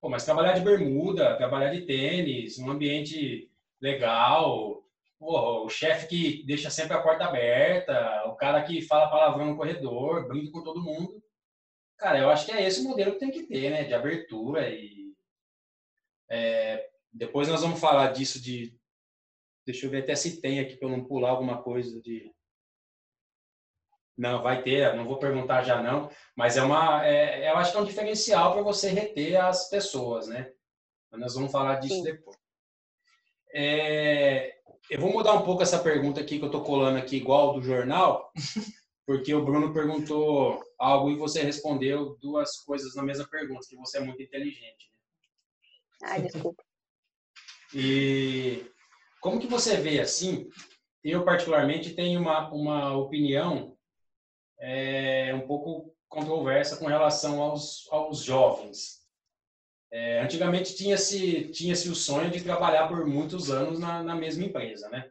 Pô, 0.00 0.08
mas 0.08 0.24
trabalhar 0.24 0.52
de 0.52 0.60
bermuda, 0.60 1.36
trabalhar 1.36 1.72
de 1.72 1.86
tênis, 1.86 2.58
um 2.58 2.70
ambiente 2.70 3.50
legal, 3.80 4.84
pô, 5.18 5.64
o 5.64 5.70
chefe 5.70 6.06
que 6.06 6.42
deixa 6.44 6.70
sempre 6.70 6.94
a 6.94 7.02
porta 7.02 7.24
aberta, 7.24 8.24
o 8.26 8.34
cara 8.34 8.62
que 8.62 8.82
fala 8.82 9.08
palavrão 9.08 9.46
no 9.46 9.56
corredor, 9.56 10.28
brinca 10.28 10.52
com 10.52 10.62
todo 10.62 10.82
mundo. 10.82 11.22
Cara, 11.96 12.18
eu 12.18 12.28
acho 12.28 12.44
que 12.46 12.52
é 12.52 12.66
esse 12.66 12.80
o 12.80 12.84
modelo 12.84 13.12
que 13.12 13.20
tem 13.20 13.30
que 13.30 13.44
ter, 13.44 13.70
né? 13.70 13.84
De 13.84 13.94
abertura 13.94 14.68
e... 14.68 15.14
É, 16.28 16.90
depois 17.12 17.48
nós 17.48 17.62
vamos 17.62 17.80
falar 17.80 18.12
disso 18.12 18.42
de... 18.42 18.76
Deixa 19.64 19.86
eu 19.86 19.90
ver 19.90 20.02
até 20.02 20.14
se 20.14 20.40
tem 20.40 20.60
aqui 20.60 20.76
para 20.76 20.88
eu 20.88 20.96
não 20.96 21.04
pular 21.04 21.30
alguma 21.30 21.62
coisa 21.62 22.00
de 22.02 22.33
não, 24.16 24.42
vai 24.42 24.62
ter, 24.62 24.94
não 24.94 25.04
vou 25.04 25.18
perguntar 25.18 25.62
já 25.62 25.82
não, 25.82 26.10
mas 26.36 26.56
é 26.56 26.62
uma, 26.62 27.04
é, 27.04 27.50
eu 27.50 27.56
acho 27.56 27.72
que 27.72 27.78
é 27.78 27.80
um 27.80 27.86
diferencial 27.86 28.52
para 28.52 28.62
você 28.62 28.88
reter 28.88 29.36
as 29.36 29.68
pessoas, 29.68 30.28
né? 30.28 30.52
Nós 31.12 31.34
vamos 31.34 31.52
falar 31.52 31.76
disso 31.76 31.96
Sim. 31.96 32.02
depois. 32.02 32.36
É, 33.52 34.56
eu 34.90 35.00
vou 35.00 35.12
mudar 35.12 35.32
um 35.34 35.42
pouco 35.42 35.62
essa 35.62 35.78
pergunta 35.78 36.20
aqui 36.20 36.38
que 36.38 36.44
eu 36.44 36.48
estou 36.48 36.62
colando 36.62 36.98
aqui 36.98 37.16
igual 37.16 37.54
do 37.54 37.62
jornal, 37.62 38.32
porque 39.06 39.34
o 39.34 39.44
Bruno 39.44 39.72
perguntou 39.72 40.62
algo 40.78 41.10
e 41.10 41.16
você 41.16 41.42
respondeu 41.42 42.16
duas 42.20 42.58
coisas 42.58 42.94
na 42.94 43.02
mesma 43.02 43.26
pergunta, 43.28 43.66
que 43.68 43.76
você 43.76 43.98
é 43.98 44.00
muito 44.00 44.22
inteligente. 44.22 44.90
Né? 46.02 46.08
Ai, 46.10 46.22
desculpa. 46.22 46.62
e 47.74 48.66
como 49.20 49.40
que 49.40 49.46
você 49.46 49.76
vê 49.76 50.00
assim? 50.00 50.48
Eu 51.02 51.24
particularmente 51.24 51.94
tenho 51.94 52.20
uma, 52.20 52.50
uma 52.50 52.96
opinião 52.96 53.73
é, 54.58 55.34
um 55.34 55.46
pouco 55.46 55.94
controversa 56.08 56.76
com 56.76 56.86
relação 56.86 57.42
aos, 57.42 57.88
aos 57.90 58.22
jovens. 58.22 59.04
É, 59.90 60.20
antigamente 60.20 60.74
tinha-se 60.74 61.50
tinha 61.50 61.74
-se 61.74 61.88
o 61.88 61.94
sonho 61.94 62.30
de 62.30 62.42
trabalhar 62.42 62.88
por 62.88 63.06
muitos 63.06 63.50
anos 63.50 63.78
na, 63.78 64.02
na 64.02 64.14
mesma 64.14 64.44
empresa, 64.44 64.88
né? 64.88 65.10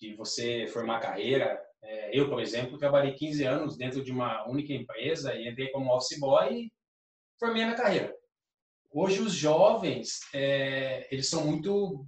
De 0.00 0.14
você 0.14 0.66
formar 0.68 1.00
carreira. 1.00 1.62
É, 1.82 2.18
eu, 2.18 2.28
por 2.28 2.40
exemplo, 2.40 2.78
trabalhei 2.78 3.14
15 3.14 3.44
anos 3.44 3.76
dentro 3.76 4.02
de 4.02 4.10
uma 4.10 4.46
única 4.48 4.72
empresa 4.72 5.34
e 5.34 5.48
entrei 5.48 5.70
como 5.70 5.94
office 5.94 6.18
boy 6.18 6.52
e 6.52 6.72
formei 7.38 7.62
a 7.62 7.66
minha 7.66 7.76
carreira. 7.76 8.14
Hoje 8.90 9.20
os 9.20 9.32
jovens, 9.32 10.20
é, 10.34 11.06
eles 11.12 11.28
são 11.28 11.44
muito, 11.44 12.06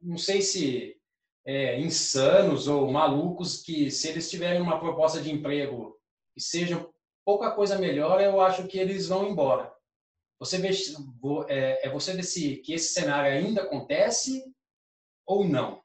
não 0.00 0.16
sei 0.16 0.40
se 0.40 0.96
é, 1.44 1.78
insanos 1.80 2.68
ou 2.68 2.90
malucos 2.90 3.62
que, 3.62 3.90
se 3.90 4.08
eles 4.08 4.30
tiverem 4.30 4.60
uma 4.60 4.78
proposta 4.78 5.20
de 5.20 5.32
emprego 5.32 5.98
que 6.34 6.40
seja 6.40 6.88
pouca 7.24 7.50
coisa 7.50 7.78
melhor, 7.78 8.20
eu 8.20 8.40
acho 8.40 8.66
que 8.66 8.78
eles 8.78 9.08
vão 9.08 9.28
embora. 9.28 9.72
Você 10.38 10.58
vê, 10.58 10.70
é, 11.48 11.86
é 11.86 11.90
você 11.90 12.14
ver 12.14 12.24
se 12.24 12.56
que 12.56 12.74
esse 12.74 12.92
cenário 12.92 13.30
ainda 13.30 13.62
acontece 13.62 14.44
ou 15.26 15.44
não? 15.44 15.82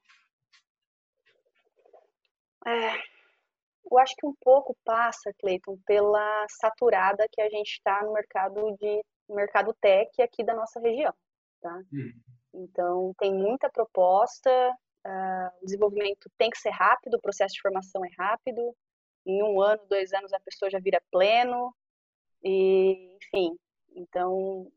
É, 2.66 2.98
eu 3.90 3.98
acho 4.00 4.16
que 4.16 4.26
um 4.26 4.36
pouco 4.42 4.76
passa, 4.84 5.32
Cleiton, 5.40 5.78
pela 5.86 6.46
saturada 6.50 7.28
que 7.32 7.42
a 7.42 7.50
gente 7.50 7.74
está 7.74 8.04
no 8.04 8.14
mercado 8.14 8.76
de 8.78 9.02
mercado 9.30 9.76
tech 9.80 10.22
aqui 10.22 10.44
da 10.44 10.54
nossa 10.54 10.80
região, 10.80 11.14
tá? 11.62 11.82
Hum. 11.94 12.12
Então 12.54 13.14
tem 13.20 13.34
muita 13.34 13.70
proposta, 13.70 14.50
O 15.62 15.66
desenvolvimento 15.66 16.30
tem 16.38 16.50
que 16.50 16.58
ser 16.58 16.72
rápido, 16.72 17.16
o 17.16 17.22
processo 17.22 17.54
de 17.56 17.62
formação 17.62 18.04
é 18.04 18.10
rápido. 18.18 18.76
Em 19.26 19.42
um 19.42 19.62
ano, 19.62 19.82
dois 19.90 20.12
anos, 20.14 20.34
a 20.34 20.40
pessoa 20.40 20.70
já 20.70 20.80
vira 20.80 21.02
pleno. 21.12 21.74
E, 22.44 23.16
enfim, 23.16 23.58
então 23.96 24.72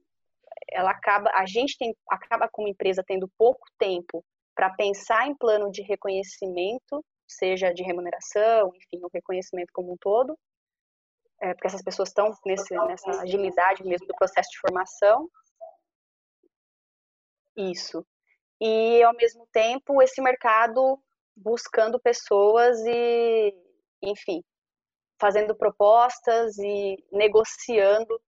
ela 0.70 0.90
acaba, 0.90 1.30
a 1.34 1.46
gente 1.46 1.76
tem, 1.76 1.96
acaba 2.08 2.48
como 2.48 2.68
empresa 2.68 3.02
tendo 3.06 3.28
pouco 3.36 3.66
tempo 3.78 4.24
para 4.54 4.70
pensar 4.70 5.26
em 5.26 5.34
plano 5.34 5.70
de 5.70 5.82
reconhecimento, 5.82 7.04
seja 7.26 7.72
de 7.72 7.82
remuneração, 7.82 8.72
enfim, 8.74 9.04
o 9.04 9.10
reconhecimento 9.12 9.72
como 9.72 9.92
um 9.92 9.96
todo, 9.96 10.38
é, 11.40 11.54
porque 11.54 11.68
essas 11.68 11.82
pessoas 11.82 12.08
estão 12.08 12.32
nessa 12.86 13.22
agilidade 13.22 13.84
mesmo 13.84 14.06
do 14.06 14.14
processo 14.14 14.50
de 14.50 14.58
formação. 14.58 15.28
Isso 17.56 18.04
e 18.60 19.02
ao 19.02 19.14
mesmo 19.14 19.46
tempo 19.52 20.02
esse 20.02 20.20
mercado 20.20 21.00
buscando 21.36 21.98
pessoas 21.98 22.78
e, 22.80 23.54
enfim, 24.02 24.42
fazendo 25.20 25.54
propostas 25.54 26.58
e 26.58 26.96
negociando 27.10 28.20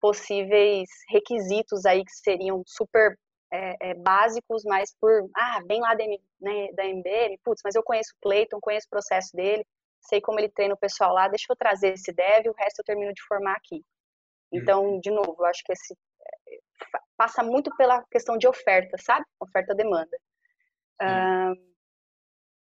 possíveis 0.00 0.88
requisitos 1.08 1.84
aí 1.86 2.04
que 2.04 2.12
seriam 2.12 2.62
super 2.66 3.18
é, 3.52 3.90
é, 3.90 3.94
básicos, 3.94 4.64
mas 4.64 4.94
por, 5.00 5.28
ah, 5.36 5.60
vem 5.66 5.80
lá 5.80 5.94
da, 5.94 6.04
né, 6.40 6.72
da 6.72 6.84
MBM, 6.86 7.38
putz, 7.44 7.60
mas 7.64 7.74
eu 7.74 7.82
conheço 7.82 8.12
o 8.14 8.20
Cleiton, 8.20 8.58
conheço 8.60 8.86
o 8.86 8.90
processo 8.90 9.36
dele, 9.36 9.64
sei 10.00 10.20
como 10.20 10.40
ele 10.40 10.48
treina 10.48 10.74
o 10.74 10.78
pessoal 10.78 11.12
lá, 11.12 11.28
deixa 11.28 11.46
eu 11.48 11.56
trazer 11.56 11.92
esse 11.92 12.12
dev, 12.12 12.48
o 12.48 12.54
resto 12.54 12.80
eu 12.80 12.84
termino 12.84 13.12
de 13.12 13.22
formar 13.22 13.54
aqui. 13.54 13.76
Uhum. 13.76 14.58
Então, 14.60 15.00
de 15.00 15.10
novo, 15.10 15.36
eu 15.38 15.44
acho 15.44 15.62
que 15.64 15.72
esse 15.72 15.94
passa 17.22 17.40
muito 17.44 17.70
pela 17.76 18.02
questão 18.10 18.36
de 18.36 18.48
oferta, 18.48 18.96
sabe? 18.98 19.24
Oferta-demanda. 19.38 20.16
Uh, 21.00 21.54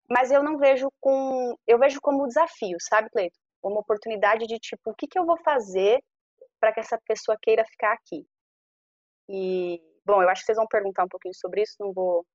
mas 0.10 0.32
eu 0.32 0.42
não 0.42 0.58
vejo 0.58 0.92
com. 1.00 1.56
Eu 1.68 1.78
vejo 1.78 2.02
como 2.02 2.28
desafio, 2.28 2.78
sabe, 2.80 3.08
Cleito? 3.12 3.38
Uma 3.62 3.82
oportunidade 3.82 4.48
de 4.48 4.58
tipo, 4.58 4.90
o 4.90 4.96
que, 4.96 5.06
que 5.06 5.20
eu 5.20 5.28
vou 5.28 5.38
fazer 5.44 6.04
para 6.60 6.74
que 6.74 6.80
essa 6.80 7.00
pessoa 7.08 7.38
queira 7.40 7.64
ficar 7.66 7.94
aqui? 7.94 8.26
E, 9.30 9.80
bom, 10.04 10.24
eu 10.24 10.30
acho 10.30 10.42
que 10.42 10.48
vocês 10.48 10.58
vão 10.58 10.68
perguntar 10.68 11.04
um 11.04 11.10
pouquinho 11.10 11.36
sobre 11.36 11.62
isso, 11.62 11.76
não 11.80 11.94
vou 11.94 12.26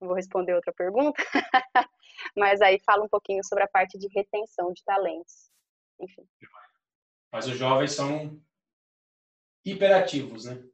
vou 0.00 0.14
responder 0.14 0.54
outra 0.54 0.72
pergunta, 0.72 1.22
mas 2.34 2.62
aí 2.62 2.80
fala 2.86 3.04
um 3.04 3.08
pouquinho 3.08 3.44
sobre 3.44 3.64
a 3.64 3.68
parte 3.68 3.98
de 3.98 4.08
retenção 4.16 4.72
de 4.72 4.82
talentos. 4.82 5.50
Enfim. 6.00 6.26
Mas 7.30 7.46
os 7.46 7.58
jovens 7.58 7.92
são 7.92 8.40
hiperativos, 9.62 10.46
né? 10.46 10.69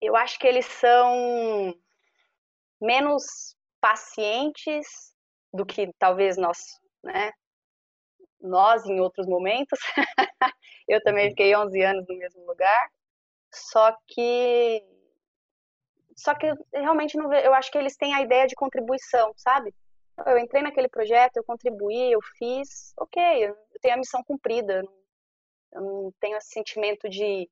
Eu 0.00 0.16
acho 0.16 0.38
que 0.38 0.46
eles 0.46 0.66
são 0.66 1.74
menos 2.80 3.56
pacientes 3.80 5.14
do 5.52 5.66
que 5.66 5.92
talvez 5.98 6.36
nós, 6.36 6.58
né? 7.02 7.32
Nós 8.40 8.84
em 8.86 9.00
outros 9.00 9.26
momentos. 9.26 9.78
eu 10.88 11.02
também 11.02 11.24
uhum. 11.24 11.30
fiquei 11.30 11.54
11 11.54 11.82
anos 11.82 12.06
no 12.08 12.16
mesmo 12.16 12.46
lugar. 12.46 12.90
Só 13.52 13.96
que 14.06 14.84
só 16.16 16.34
que 16.34 16.46
realmente 16.72 17.16
não 17.16 17.32
eu 17.32 17.54
acho 17.54 17.70
que 17.70 17.78
eles 17.78 17.96
têm 17.96 18.14
a 18.14 18.20
ideia 18.20 18.46
de 18.46 18.54
contribuição, 18.54 19.32
sabe? 19.36 19.74
Eu 20.26 20.38
entrei 20.38 20.62
naquele 20.62 20.88
projeto, 20.88 21.36
eu 21.36 21.44
contribuí, 21.44 22.12
eu 22.12 22.20
fiz, 22.36 22.92
ok, 22.98 23.22
eu 23.48 23.56
tenho 23.80 23.94
a 23.94 23.98
missão 23.98 24.22
cumprida. 24.22 24.82
Eu 25.72 25.80
não 25.80 26.12
tenho 26.20 26.36
esse 26.36 26.50
sentimento 26.50 27.08
de, 27.08 27.48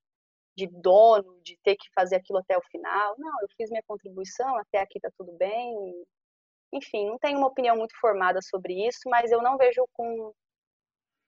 de 0.58 0.66
dono, 0.66 1.40
de 1.42 1.56
ter 1.62 1.76
que 1.76 1.88
fazer 1.94 2.16
aquilo 2.16 2.40
até 2.40 2.58
o 2.58 2.62
final. 2.62 3.14
Não, 3.16 3.40
eu 3.40 3.48
fiz 3.56 3.70
minha 3.70 3.82
contribuição, 3.86 4.56
até 4.58 4.80
aqui 4.80 4.98
tá 4.98 5.08
tudo 5.16 5.32
bem. 5.38 5.94
Enfim, 6.72 7.06
não 7.06 7.18
tenho 7.18 7.38
uma 7.38 7.46
opinião 7.46 7.76
muito 7.76 7.96
formada 8.00 8.40
sobre 8.42 8.86
isso, 8.86 8.98
mas 9.06 9.30
eu 9.30 9.40
não 9.40 9.56
vejo 9.56 9.86
com, 9.92 10.32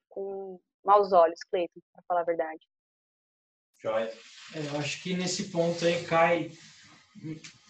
com 0.09 0.61
maus 0.85 1.13
olhos, 1.13 1.39
Cleiton, 1.49 1.81
para 1.93 2.03
falar 2.09 2.21
a 2.23 2.25
verdade. 2.25 2.61
Joia. 3.81 4.13
É, 4.55 4.67
eu 4.67 4.81
acho 4.81 5.01
que 5.01 5.15
nesse 5.15 5.51
ponto 5.51 5.85
aí 5.87 6.05
cai 6.05 6.51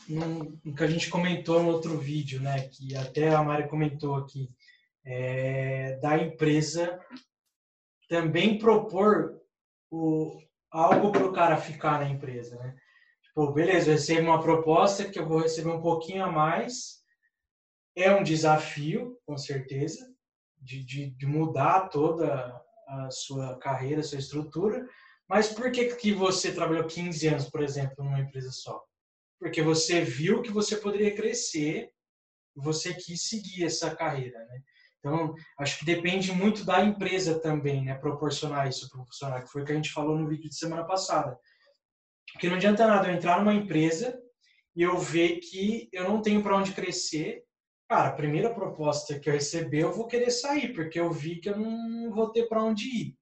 no, 0.08 0.58
no, 0.64 0.74
que 0.74 0.82
a 0.82 0.88
gente 0.88 1.10
comentou 1.10 1.62
no 1.62 1.68
outro 1.68 1.98
vídeo, 1.98 2.40
né? 2.40 2.68
Que 2.68 2.96
até 2.96 3.28
a 3.28 3.42
Mari 3.42 3.68
comentou 3.68 4.16
aqui, 4.16 4.48
é, 5.04 5.96
da 5.98 6.16
empresa 6.16 6.98
também 8.08 8.58
propor 8.58 9.40
o, 9.90 10.40
algo 10.70 11.12
para 11.12 11.24
o 11.24 11.32
cara 11.32 11.56
ficar 11.56 11.98
na 11.98 12.08
empresa, 12.08 12.56
né? 12.56 12.76
Tipo, 13.22 13.52
beleza, 13.52 13.90
eu 13.90 13.94
recebo 13.94 14.28
uma 14.28 14.42
proposta 14.42 15.08
que 15.08 15.18
eu 15.18 15.26
vou 15.26 15.40
receber 15.40 15.70
um 15.70 15.80
pouquinho 15.80 16.24
a 16.24 16.30
mais. 16.30 17.00
É 17.96 18.12
um 18.14 18.22
desafio, 18.22 19.18
com 19.26 19.36
certeza, 19.36 20.08
de, 20.58 20.84
de, 20.84 21.10
de 21.10 21.26
mudar 21.26 21.88
toda 21.88 22.60
a 22.88 23.10
sua 23.10 23.58
carreira, 23.58 24.02
sua 24.02 24.18
estrutura. 24.18 24.86
Mas 25.28 25.48
por 25.48 25.70
que, 25.70 25.94
que 25.94 26.12
você 26.12 26.52
trabalhou 26.52 26.86
15 26.86 27.28
anos, 27.28 27.48
por 27.48 27.62
exemplo, 27.62 28.04
numa 28.04 28.20
empresa 28.20 28.50
só? 28.50 28.84
porque 29.40 29.62
você 29.62 30.02
viu 30.02 30.42
que 30.42 30.52
você 30.52 30.76
poderia 30.76 31.14
crescer 31.16 31.90
e 32.54 32.60
você 32.60 32.92
quis 32.92 33.26
seguir 33.26 33.64
essa 33.64 33.96
carreira, 33.96 34.38
né? 34.44 34.62
Então, 35.00 35.34
acho 35.58 35.78
que 35.78 35.84
depende 35.84 36.30
muito 36.30 36.64
da 36.64 36.84
empresa 36.84 37.40
também, 37.40 37.84
né? 37.84 37.94
Proporcionar 37.94 38.68
isso 38.68 38.88
para 38.90 39.00
o 39.00 39.04
funcionário, 39.06 39.44
que 39.46 39.50
foi 39.50 39.62
o 39.62 39.64
que 39.64 39.72
a 39.72 39.74
gente 39.74 39.92
falou 39.92 40.16
no 40.16 40.28
vídeo 40.28 40.48
de 40.48 40.56
semana 40.56 40.84
passada. 40.84 41.38
Porque 42.32 42.48
não 42.48 42.56
adianta 42.56 42.86
nada 42.86 43.08
eu 43.08 43.14
entrar 43.14 43.38
numa 43.38 43.54
empresa 43.54 44.20
e 44.76 44.82
eu 44.82 44.98
ver 44.98 45.40
que 45.40 45.88
eu 45.92 46.04
não 46.04 46.20
tenho 46.20 46.42
para 46.42 46.56
onde 46.56 46.72
crescer. 46.72 47.42
Cara, 47.88 48.10
a 48.10 48.14
primeira 48.14 48.54
proposta 48.54 49.18
que 49.18 49.28
eu 49.28 49.34
receber, 49.34 49.82
eu 49.82 49.92
vou 49.92 50.06
querer 50.06 50.30
sair, 50.30 50.72
porque 50.74 51.00
eu 51.00 51.10
vi 51.10 51.40
que 51.40 51.48
eu 51.48 51.56
não 51.56 52.12
vou 52.12 52.30
ter 52.30 52.46
para 52.46 52.62
onde 52.62 52.84
ir. 52.84 53.16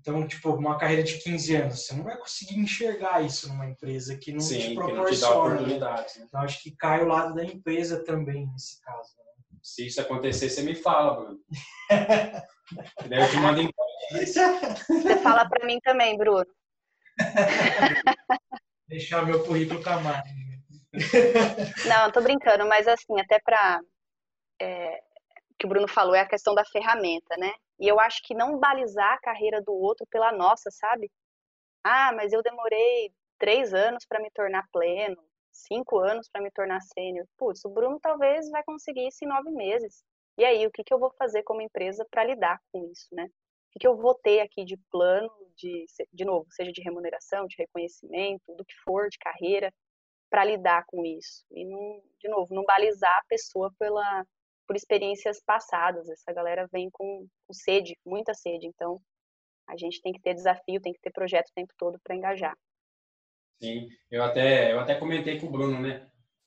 Então, 0.00 0.26
tipo, 0.26 0.50
uma 0.50 0.78
carreira 0.78 1.02
de 1.02 1.18
15 1.18 1.54
anos, 1.56 1.84
você 1.84 1.94
não 1.94 2.04
vai 2.04 2.16
conseguir 2.16 2.58
enxergar 2.58 3.22
isso 3.22 3.48
numa 3.48 3.68
empresa 3.68 4.16
que 4.16 4.32
não 4.32 4.40
Sim, 4.40 4.58
te 4.58 4.74
proporciona. 4.74 5.04
Que 5.04 5.10
não 5.10 5.14
te 5.14 5.20
dá 5.20 5.38
oportunidade. 5.38 6.18
Né? 6.18 6.24
Então, 6.26 6.40
acho 6.40 6.62
que 6.62 6.74
cai 6.74 7.02
o 7.02 7.08
lado 7.08 7.34
da 7.34 7.44
empresa 7.44 8.02
também 8.02 8.46
nesse 8.46 8.80
caso. 8.80 9.21
Se 9.62 9.86
isso 9.86 10.00
acontecer, 10.00 10.50
você 10.50 10.62
me 10.62 10.74
fala, 10.74 11.14
Bruno. 11.14 11.40
Daí 13.08 13.20
eu 13.20 13.30
te 13.30 13.36
mando 13.36 13.60
embora. 13.60 13.92
Você 14.10 15.16
fala 15.22 15.48
para 15.48 15.64
mim 15.64 15.78
também, 15.80 16.16
Bruno. 16.16 16.46
Deixar 18.88 19.24
meu 19.24 19.44
currículo 19.44 19.82
camar. 19.82 20.22
Não, 21.86 22.10
tô 22.10 22.20
brincando, 22.20 22.66
mas 22.66 22.88
assim, 22.88 23.18
até 23.20 23.38
para 23.38 23.80
é, 24.60 25.00
que 25.58 25.66
o 25.66 25.68
Bruno 25.68 25.86
falou 25.86 26.14
é 26.14 26.20
a 26.20 26.28
questão 26.28 26.54
da 26.54 26.64
ferramenta, 26.64 27.36
né? 27.36 27.52
E 27.78 27.86
eu 27.88 28.00
acho 28.00 28.22
que 28.22 28.34
não 28.34 28.58
balizar 28.58 29.14
a 29.14 29.20
carreira 29.20 29.62
do 29.62 29.72
outro 29.72 30.06
pela 30.10 30.32
nossa, 30.32 30.70
sabe? 30.70 31.10
Ah, 31.84 32.12
mas 32.12 32.32
eu 32.32 32.42
demorei 32.42 33.12
três 33.38 33.72
anos 33.72 34.04
para 34.06 34.20
me 34.20 34.30
tornar 34.30 34.68
pleno, 34.72 35.22
cinco 35.52 35.98
anos 35.98 36.28
para 36.30 36.42
me 36.42 36.50
tornar 36.50 36.80
sênior. 36.80 37.26
Putz, 37.36 37.64
o 37.64 37.70
Bruno 37.70 37.98
talvez 38.00 38.48
vai 38.50 38.62
conseguir 38.64 39.08
isso 39.08 39.24
em 39.24 39.28
nove 39.28 39.50
meses. 39.50 40.02
E 40.38 40.44
aí, 40.44 40.66
o 40.66 40.70
que, 40.70 40.82
que 40.82 40.92
eu 40.92 40.98
vou 40.98 41.12
fazer 41.18 41.42
como 41.42 41.60
empresa 41.60 42.06
para 42.10 42.24
lidar 42.24 42.58
com 42.72 42.84
isso, 42.90 43.08
né? 43.12 43.24
O 43.24 43.72
que, 43.72 43.78
que 43.80 43.86
eu 43.86 43.96
vou 43.96 44.14
ter 44.14 44.40
aqui 44.40 44.64
de 44.64 44.76
plano, 44.90 45.30
de, 45.56 45.86
de 46.12 46.24
novo, 46.24 46.46
seja 46.50 46.72
de 46.72 46.82
remuneração, 46.82 47.46
de 47.46 47.56
reconhecimento, 47.58 48.54
do 48.56 48.64
que 48.64 48.74
for, 48.84 49.08
de 49.08 49.18
carreira, 49.18 49.72
para 50.30 50.44
lidar 50.44 50.84
com 50.86 51.04
isso. 51.04 51.44
E, 51.50 51.64
não, 51.64 52.02
de 52.18 52.28
novo, 52.28 52.54
não 52.54 52.64
balizar 52.64 53.18
a 53.18 53.24
pessoa 53.28 53.70
pela, 53.78 54.24
por 54.66 54.76
experiências 54.76 55.42
passadas. 55.44 56.08
Essa 56.08 56.32
galera 56.32 56.66
vem 56.72 56.90
com, 56.90 57.26
com 57.46 57.52
sede, 57.52 57.96
muita 58.04 58.34
sede. 58.34 58.66
Então, 58.66 59.00
a 59.68 59.76
gente 59.76 60.00
tem 60.00 60.12
que 60.12 60.20
ter 60.20 60.34
desafio, 60.34 60.80
tem 60.80 60.92
que 60.92 61.00
ter 61.00 61.12
projeto 61.12 61.48
o 61.48 61.54
tempo 61.54 61.72
todo 61.76 61.98
para 62.02 62.16
engajar. 62.16 62.56
Sim, 63.62 63.88
eu 64.10 64.24
até, 64.24 64.72
eu 64.72 64.80
até 64.80 64.96
comentei 64.96 65.38
com 65.38 65.46
o 65.46 65.50
Bruno, 65.50 65.78
né? 65.78 66.04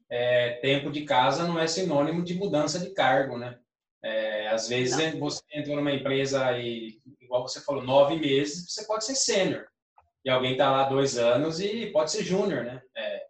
É, 0.10 0.56
tempo 0.56 0.91
de 0.91 1.06
casa 1.06 1.47
não 1.47 1.58
é 1.58 1.65
sinônimo 1.65 2.21
de 2.21 2.34
mudança 2.34 2.78
de 2.78 2.93
cargo, 2.93 3.38
né? 3.38 3.58
É, 4.04 4.49
às 4.49 4.67
vezes 4.67 5.13
não. 5.13 5.21
você 5.21 5.41
entrou 5.54 5.78
numa 5.78 5.93
empresa 5.93 6.51
e, 6.60 6.99
igual 7.21 7.41
você 7.41 7.62
falou, 7.62 7.82
nove 7.82 8.17
meses, 8.17 8.69
você 8.69 8.86
pode 8.86 9.06
ser 9.06 9.15
sênior. 9.15 9.65
E 10.25 10.30
alguém 10.30 10.51
está 10.51 10.69
lá 10.69 10.84
dois 10.84 11.17
anos 11.17 11.62
e 11.62 11.88
pode 11.88 12.12
ser 12.12 12.21
júnior, 12.21 12.65
né? 12.65 12.82
É, 12.93 13.23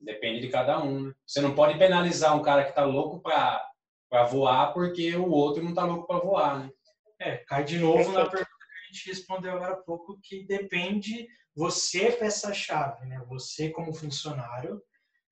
depende 0.00 0.40
de 0.40 0.48
cada 0.48 0.80
um. 0.80 1.08
Né? 1.08 1.12
Você 1.26 1.40
não 1.40 1.52
pode 1.52 1.76
penalizar 1.76 2.36
um 2.36 2.42
cara 2.42 2.62
que 2.62 2.70
está 2.70 2.84
louco 2.84 3.20
para 3.20 3.68
para 4.08 4.24
voar 4.24 4.74
porque 4.74 5.16
o 5.16 5.30
outro 5.30 5.62
não 5.62 5.70
está 5.70 5.84
louco 5.86 6.06
para 6.06 6.18
voar, 6.18 6.58
né? 6.58 6.70
É, 7.18 7.36
cai 7.38 7.64
de 7.64 7.78
novo 7.78 8.12
na 8.12 8.26
pergunta 8.28 8.51
gente 8.92 9.08
respondeu 9.08 9.52
agora 9.52 9.74
há 9.74 9.82
pouco, 9.82 10.18
que 10.22 10.44
depende, 10.46 11.26
você 11.54 12.06
é 12.06 12.12
peça-chave, 12.12 13.06
né? 13.06 13.22
Você 13.28 13.70
como 13.70 13.94
funcionário, 13.94 14.82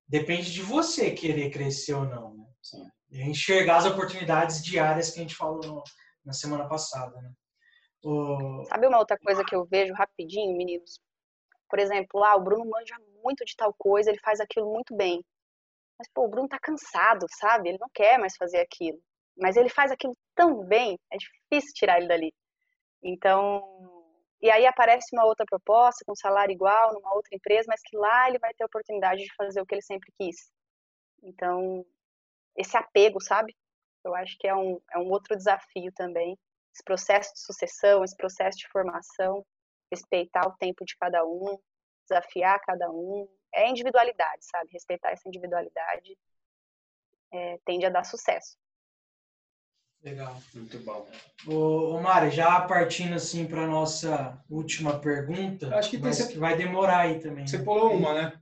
depende 0.08 0.52
de 0.52 0.62
você 0.62 1.10
querer 1.10 1.50
crescer 1.50 1.94
ou 1.94 2.04
não, 2.04 2.34
né? 2.34 2.44
Sim. 2.62 2.88
E 3.10 3.22
enxergar 3.22 3.78
as 3.78 3.86
oportunidades 3.86 4.62
diárias 4.62 5.10
que 5.10 5.18
a 5.18 5.22
gente 5.22 5.34
falou 5.34 5.82
na 6.24 6.32
semana 6.32 6.68
passada, 6.68 7.20
né? 7.20 7.32
O... 8.02 8.64
Sabe 8.64 8.86
uma 8.86 8.98
outra 8.98 9.18
coisa 9.18 9.44
que 9.44 9.54
eu 9.54 9.64
vejo 9.66 9.92
rapidinho, 9.92 10.56
meninos? 10.56 10.98
Por 11.68 11.78
exemplo, 11.78 12.24
ah, 12.24 12.36
o 12.36 12.42
Bruno 12.42 12.68
manja 12.68 12.96
muito 13.22 13.44
de 13.44 13.54
tal 13.54 13.74
coisa, 13.76 14.10
ele 14.10 14.18
faz 14.20 14.40
aquilo 14.40 14.72
muito 14.72 14.96
bem. 14.96 15.22
Mas, 15.98 16.08
pô, 16.14 16.24
o 16.24 16.28
Bruno 16.28 16.48
tá 16.48 16.58
cansado, 16.58 17.26
sabe? 17.38 17.68
Ele 17.68 17.78
não 17.78 17.88
quer 17.92 18.18
mais 18.18 18.34
fazer 18.36 18.58
aquilo. 18.58 18.98
Mas 19.36 19.56
ele 19.56 19.68
faz 19.68 19.92
aquilo 19.92 20.16
tão 20.34 20.64
bem, 20.64 20.98
é 21.12 21.16
difícil 21.16 21.74
tirar 21.74 21.98
ele 21.98 22.08
dali. 22.08 22.34
Então, 23.02 23.62
e 24.40 24.50
aí 24.50 24.66
aparece 24.66 25.14
uma 25.14 25.24
outra 25.24 25.44
proposta 25.46 26.04
com 26.04 26.14
salário 26.14 26.52
igual 26.52 26.94
numa 26.94 27.14
outra 27.14 27.34
empresa, 27.34 27.66
mas 27.68 27.80
que 27.82 27.96
lá 27.96 28.28
ele 28.28 28.38
vai 28.38 28.52
ter 28.54 28.62
a 28.62 28.66
oportunidade 28.66 29.22
de 29.22 29.34
fazer 29.34 29.60
o 29.60 29.66
que 29.66 29.74
ele 29.74 29.82
sempre 29.82 30.12
quis. 30.18 30.50
Então, 31.22 31.84
esse 32.56 32.76
apego, 32.76 33.20
sabe? 33.20 33.54
Eu 34.04 34.14
acho 34.14 34.36
que 34.38 34.46
é 34.46 34.54
um, 34.54 34.80
é 34.92 34.98
um 34.98 35.10
outro 35.10 35.36
desafio 35.36 35.92
também. 35.94 36.38
Esse 36.74 36.82
processo 36.84 37.32
de 37.34 37.40
sucessão, 37.40 38.02
esse 38.02 38.16
processo 38.16 38.58
de 38.58 38.68
formação, 38.68 39.44
respeitar 39.90 40.46
o 40.46 40.56
tempo 40.56 40.84
de 40.84 40.96
cada 40.96 41.24
um, 41.24 41.58
desafiar 42.08 42.60
cada 42.60 42.90
um, 42.90 43.28
é 43.52 43.68
individualidade, 43.68 44.44
sabe? 44.44 44.70
Respeitar 44.72 45.10
essa 45.10 45.28
individualidade 45.28 46.16
é, 47.32 47.58
tende 47.64 47.86
a 47.86 47.90
dar 47.90 48.04
sucesso. 48.04 48.56
Legal, 50.02 50.34
muito 50.54 50.78
bom. 50.78 51.06
Ô, 51.46 51.94
ô 51.94 52.00
Mari, 52.00 52.30
já 52.30 52.60
partindo 52.62 53.14
assim 53.14 53.46
para 53.46 53.66
nossa 53.66 54.42
última 54.48 54.98
pergunta, 54.98 55.74
acho 55.76 55.90
que, 55.90 55.98
tem 55.98 56.10
que 56.10 56.38
vai 56.38 56.56
demorar 56.56 57.00
aí 57.00 57.20
também. 57.20 57.46
Você 57.46 57.58
né? 57.58 57.64
pulou 57.64 57.92
uma, 57.92 58.14
né? 58.14 58.40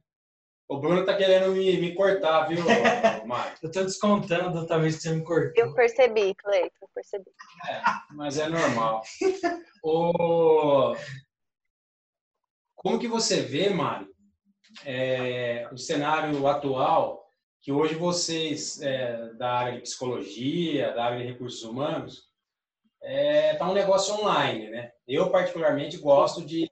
O 0.68 0.78
Bruno 0.78 1.04
tá 1.04 1.16
querendo 1.16 1.50
me, 1.52 1.80
me 1.80 1.94
cortar, 1.94 2.46
viu, 2.46 2.62
Mari? 3.26 3.54
eu 3.60 3.70
tô 3.72 3.82
descontando 3.82 4.66
talvez 4.66 4.96
que 4.96 5.02
você 5.02 5.12
me 5.14 5.24
cortou. 5.24 5.64
Eu 5.64 5.74
percebi, 5.74 6.34
Cleiton, 6.34 6.76
eu 6.82 6.88
percebi. 6.94 7.30
É, 7.68 7.82
mas 8.10 8.38
é 8.38 8.48
normal. 8.48 9.02
o... 9.82 10.94
Como 12.76 13.00
que 13.00 13.08
você 13.08 13.40
vê, 13.40 13.70
Mari, 13.70 14.06
é, 14.84 15.68
o 15.72 15.76
cenário 15.78 16.46
atual, 16.46 17.27
que 17.68 17.72
hoje 17.72 17.96
vocês 17.96 18.80
é, 18.80 19.34
da 19.34 19.52
área 19.52 19.74
de 19.74 19.82
psicologia, 19.82 20.90
da 20.94 21.04
área 21.04 21.18
de 21.18 21.30
recursos 21.30 21.62
humanos, 21.64 22.22
é, 23.02 23.52
tá 23.56 23.68
um 23.68 23.74
negócio 23.74 24.14
online, 24.14 24.70
né? 24.70 24.90
Eu 25.06 25.28
particularmente 25.28 25.98
gosto 25.98 26.42
de 26.42 26.66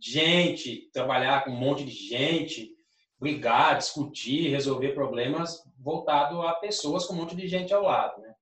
gente, 0.00 0.88
trabalhar 0.90 1.44
com 1.44 1.50
um 1.50 1.56
monte 1.56 1.84
de 1.84 1.90
gente, 1.90 2.74
brigar, 3.20 3.76
discutir, 3.76 4.48
resolver 4.48 4.94
problemas 4.94 5.62
voltado 5.78 6.40
a 6.40 6.54
pessoas 6.54 7.04
com 7.04 7.12
um 7.12 7.18
monte 7.18 7.36
de 7.36 7.46
gente 7.46 7.74
ao 7.74 7.82
lado, 7.82 8.22
né? 8.22 8.34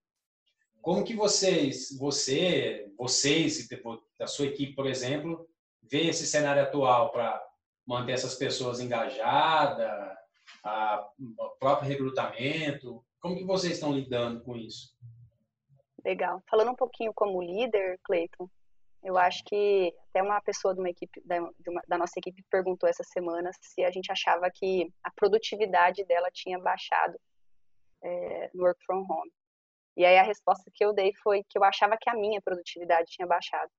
Como 0.80 1.02
que 1.02 1.16
vocês, 1.16 1.88
você, 1.98 2.88
vocês 2.96 3.68
da 4.16 4.28
sua 4.28 4.46
equipe, 4.46 4.76
por 4.76 4.86
exemplo, 4.86 5.44
vê 5.82 6.06
esse 6.06 6.24
cenário 6.24 6.62
atual 6.62 7.10
para 7.10 7.44
manter 7.84 8.12
essas 8.12 8.36
pessoas 8.36 8.78
engajadas, 8.78 10.16
a, 10.66 11.09
o 11.18 11.50
próprio 11.59 11.88
recrutamento? 11.88 13.05
Como 13.20 13.37
que 13.37 13.44
vocês 13.44 13.74
estão 13.74 13.92
lidando 13.92 14.42
com 14.42 14.57
isso? 14.57 14.94
Legal. 16.05 16.42
Falando 16.50 16.72
um 16.72 16.76
pouquinho 16.76 17.12
como 17.14 17.42
líder, 17.42 17.98
Cleiton, 18.05 18.48
eu 19.02 19.16
acho 19.16 19.44
que 19.44 19.94
até 20.11 20.22
uma 20.22 20.40
pessoa 20.40 20.74
de 20.74 20.81
uma 20.81 20.90
equipe 20.90 21.20
da, 21.24 21.40
uma, 21.40 21.83
da, 21.87 21.98
nossa 21.98 22.18
equipe 22.18 22.44
perguntou 22.50 22.88
essa 22.88 23.05
semana 23.05 23.50
se 23.61 23.85
a 23.85 23.90
gente 23.90 24.11
achava 24.11 24.50
que 24.52 24.92
a 25.02 25.11
produtividade 25.12 26.05
dela 26.05 26.29
tinha 26.33 26.59
baixado 26.59 27.18
é, 28.02 28.50
no 28.52 28.64
work 28.64 28.85
from 28.85 29.07
home. 29.09 29.31
E 29.96 30.05
aí 30.05 30.18
a 30.18 30.22
resposta 30.22 30.70
que 30.74 30.85
eu 30.85 30.92
dei 30.92 31.12
foi 31.22 31.42
que 31.48 31.57
eu 31.57 31.64
achava 31.64 31.96
que 32.00 32.11
a 32.11 32.14
minha 32.14 32.40
produtividade 32.42 33.11
tinha 33.11 33.26
baixado, 33.26 33.70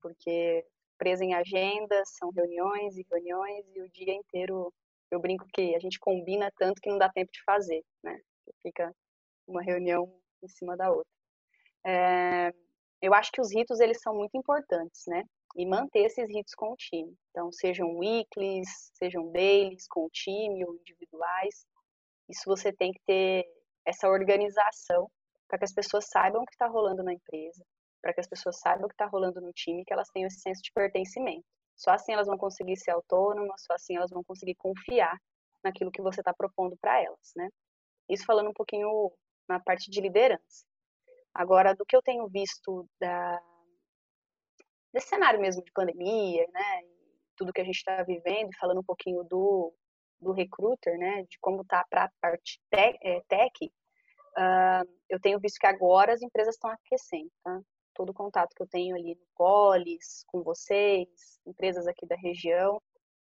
porque 0.00 0.64
presa 0.96 1.24
em 1.24 1.34
agendas, 1.34 2.08
são 2.16 2.30
reuniões 2.30 2.96
e 2.96 3.06
reuniões 3.10 3.66
e 3.74 3.82
o 3.82 3.88
dia 3.90 4.14
inteiro 4.14 4.72
eu 5.12 5.20
brinco 5.20 5.46
que 5.52 5.74
a 5.76 5.78
gente 5.78 5.98
combina 6.00 6.50
tanto 6.56 6.80
que 6.80 6.90
não 6.90 6.98
dá 6.98 7.08
tempo 7.10 7.30
de 7.30 7.42
fazer, 7.44 7.84
né? 8.02 8.18
Fica 8.62 8.90
uma 9.46 9.62
reunião 9.62 10.10
em 10.42 10.48
cima 10.48 10.76
da 10.76 10.90
outra. 10.90 11.10
É, 11.86 12.52
eu 13.00 13.12
acho 13.12 13.30
que 13.30 13.40
os 13.40 13.52
ritos 13.52 13.78
eles 13.80 14.00
são 14.00 14.14
muito 14.14 14.36
importantes, 14.36 15.02
né? 15.06 15.24
E 15.56 15.66
manter 15.66 16.06
esses 16.06 16.26
ritos 16.28 16.54
com 16.54 16.72
o 16.72 16.76
time. 16.76 17.14
Então, 17.30 17.52
sejam 17.52 17.96
weeklies, 17.98 18.90
sejam 18.94 19.30
dailies 19.30 19.86
com 19.86 20.06
o 20.06 20.10
time 20.10 20.64
ou 20.64 20.74
individuais. 20.76 21.66
Isso 22.28 22.44
você 22.46 22.72
tem 22.72 22.90
que 22.92 23.00
ter 23.06 23.44
essa 23.84 24.08
organização 24.08 25.10
para 25.46 25.58
que 25.58 25.64
as 25.64 25.74
pessoas 25.74 26.08
saibam 26.08 26.42
o 26.42 26.46
que 26.46 26.54
está 26.54 26.66
rolando 26.66 27.02
na 27.02 27.12
empresa, 27.12 27.62
para 28.00 28.14
que 28.14 28.20
as 28.20 28.26
pessoas 28.26 28.58
saibam 28.60 28.86
o 28.86 28.88
que 28.88 28.94
está 28.94 29.06
rolando 29.06 29.42
no 29.42 29.52
time, 29.52 29.84
que 29.84 29.92
elas 29.92 30.08
tenham 30.08 30.28
esse 30.28 30.40
senso 30.40 30.62
de 30.62 30.72
pertencimento. 30.72 31.44
Só 31.76 31.90
assim 31.90 32.12
elas 32.12 32.26
vão 32.26 32.38
conseguir 32.38 32.76
ser 32.76 32.90
autônomas, 32.92 33.62
só 33.64 33.74
assim 33.74 33.96
elas 33.96 34.10
vão 34.10 34.22
conseguir 34.22 34.54
confiar 34.54 35.16
naquilo 35.64 35.90
que 35.90 36.02
você 36.02 36.20
está 36.20 36.32
propondo 36.32 36.76
para 36.80 37.00
elas, 37.02 37.32
né? 37.36 37.48
Isso 38.08 38.24
falando 38.24 38.50
um 38.50 38.54
pouquinho 38.54 39.12
na 39.48 39.60
parte 39.60 39.90
de 39.90 40.00
liderança. 40.00 40.64
Agora, 41.34 41.74
do 41.74 41.84
que 41.86 41.96
eu 41.96 42.02
tenho 42.02 42.28
visto 42.28 42.86
da, 43.00 43.40
desse 44.92 45.08
cenário 45.08 45.40
mesmo 45.40 45.64
de 45.64 45.72
pandemia, 45.72 46.46
né, 46.52 46.82
tudo 47.36 47.52
que 47.52 47.60
a 47.60 47.64
gente 47.64 47.76
está 47.76 48.02
vivendo, 48.02 48.50
falando 48.60 48.80
um 48.80 48.84
pouquinho 48.84 49.24
do, 49.24 49.72
do 50.20 50.32
recruiter, 50.32 50.98
né, 50.98 51.22
de 51.22 51.38
como 51.40 51.62
está 51.62 51.84
para 51.88 52.04
a 52.04 52.10
parte 52.20 52.60
tech, 52.70 52.98
é, 53.02 53.22
tech 53.28 53.72
uh, 54.36 54.88
eu 55.08 55.20
tenho 55.20 55.40
visto 55.40 55.58
que 55.58 55.66
agora 55.66 56.12
as 56.12 56.22
empresas 56.22 56.54
estão 56.54 56.70
aquecendo, 56.70 57.30
tá? 57.42 57.60
Todo 57.94 58.10
o 58.10 58.14
contato 58.14 58.54
que 58.54 58.62
eu 58.62 58.66
tenho 58.66 58.96
ali 58.96 59.14
no 59.14 59.26
Polis, 59.36 60.24
com 60.26 60.42
vocês, 60.42 61.08
empresas 61.46 61.86
aqui 61.86 62.06
da 62.06 62.16
região, 62.16 62.80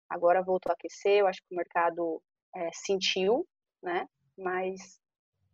agora 0.08 0.42
voltou 0.42 0.70
a 0.70 0.74
aquecer, 0.74 1.18
eu 1.18 1.26
acho 1.26 1.40
que 1.42 1.54
o 1.54 1.56
mercado 1.56 2.22
é, 2.54 2.70
sentiu, 2.72 3.46
né, 3.82 4.06
mas 4.36 5.00